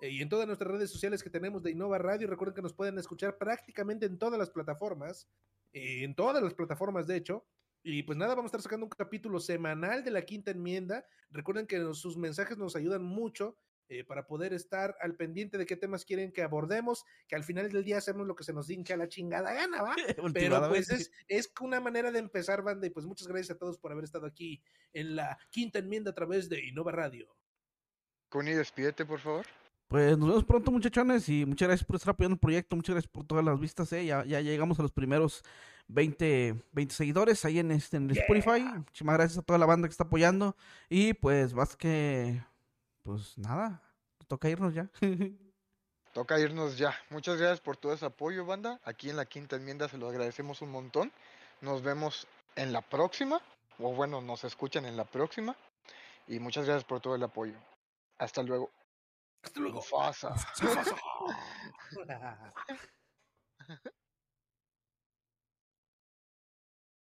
[0.00, 2.28] eh, y en todas nuestras redes sociales que tenemos de Innova Radio.
[2.28, 5.28] Recuerden que nos pueden escuchar prácticamente en todas las plataformas,
[5.72, 7.44] eh, en todas las plataformas de hecho.
[7.82, 11.04] Y pues nada, vamos a estar sacando un capítulo semanal de la quinta enmienda.
[11.30, 13.56] Recuerden que sus mensajes nos ayudan mucho
[13.90, 17.72] eh, para poder estar al pendiente de qué temas quieren que abordemos, que al final
[17.72, 19.96] del día hacemos lo que se nos hincha la chingada gana, ¿va?
[20.32, 23.78] Pero pues es, es una manera de empezar, banda, y pues muchas gracias a todos
[23.78, 24.62] por haber estado aquí
[24.92, 27.36] en la quinta enmienda a través de Innova Radio.
[28.28, 29.44] Connie, despídete, por favor.
[29.88, 33.10] Pues nos vemos pronto, muchachones, y muchas gracias por estar apoyando el proyecto, muchas gracias
[33.10, 34.06] por todas las vistas, eh.
[34.06, 35.42] Ya, ya llegamos a los primeros
[35.88, 38.62] 20, 20 seguidores ahí en, este, en el Spotify.
[38.62, 40.56] Muchísimas gracias a toda la banda que está apoyando.
[40.88, 42.40] Y pues más que,
[43.02, 43.82] pues nada,
[44.28, 44.88] toca irnos ya.
[46.12, 46.92] Toca irnos ya.
[47.10, 48.80] Muchas gracias por todo ese apoyo, banda.
[48.84, 51.12] Aquí en la quinta enmienda se lo agradecemos un montón.
[51.60, 52.26] Nos vemos
[52.56, 53.40] en la próxima.
[53.78, 55.54] O bueno, nos escuchan en la próxima.
[56.26, 57.54] Y muchas gracias por todo el apoyo.
[58.18, 58.72] Hasta luego.
[59.44, 59.76] Hasta luego.
[59.76, 60.34] Mufasa.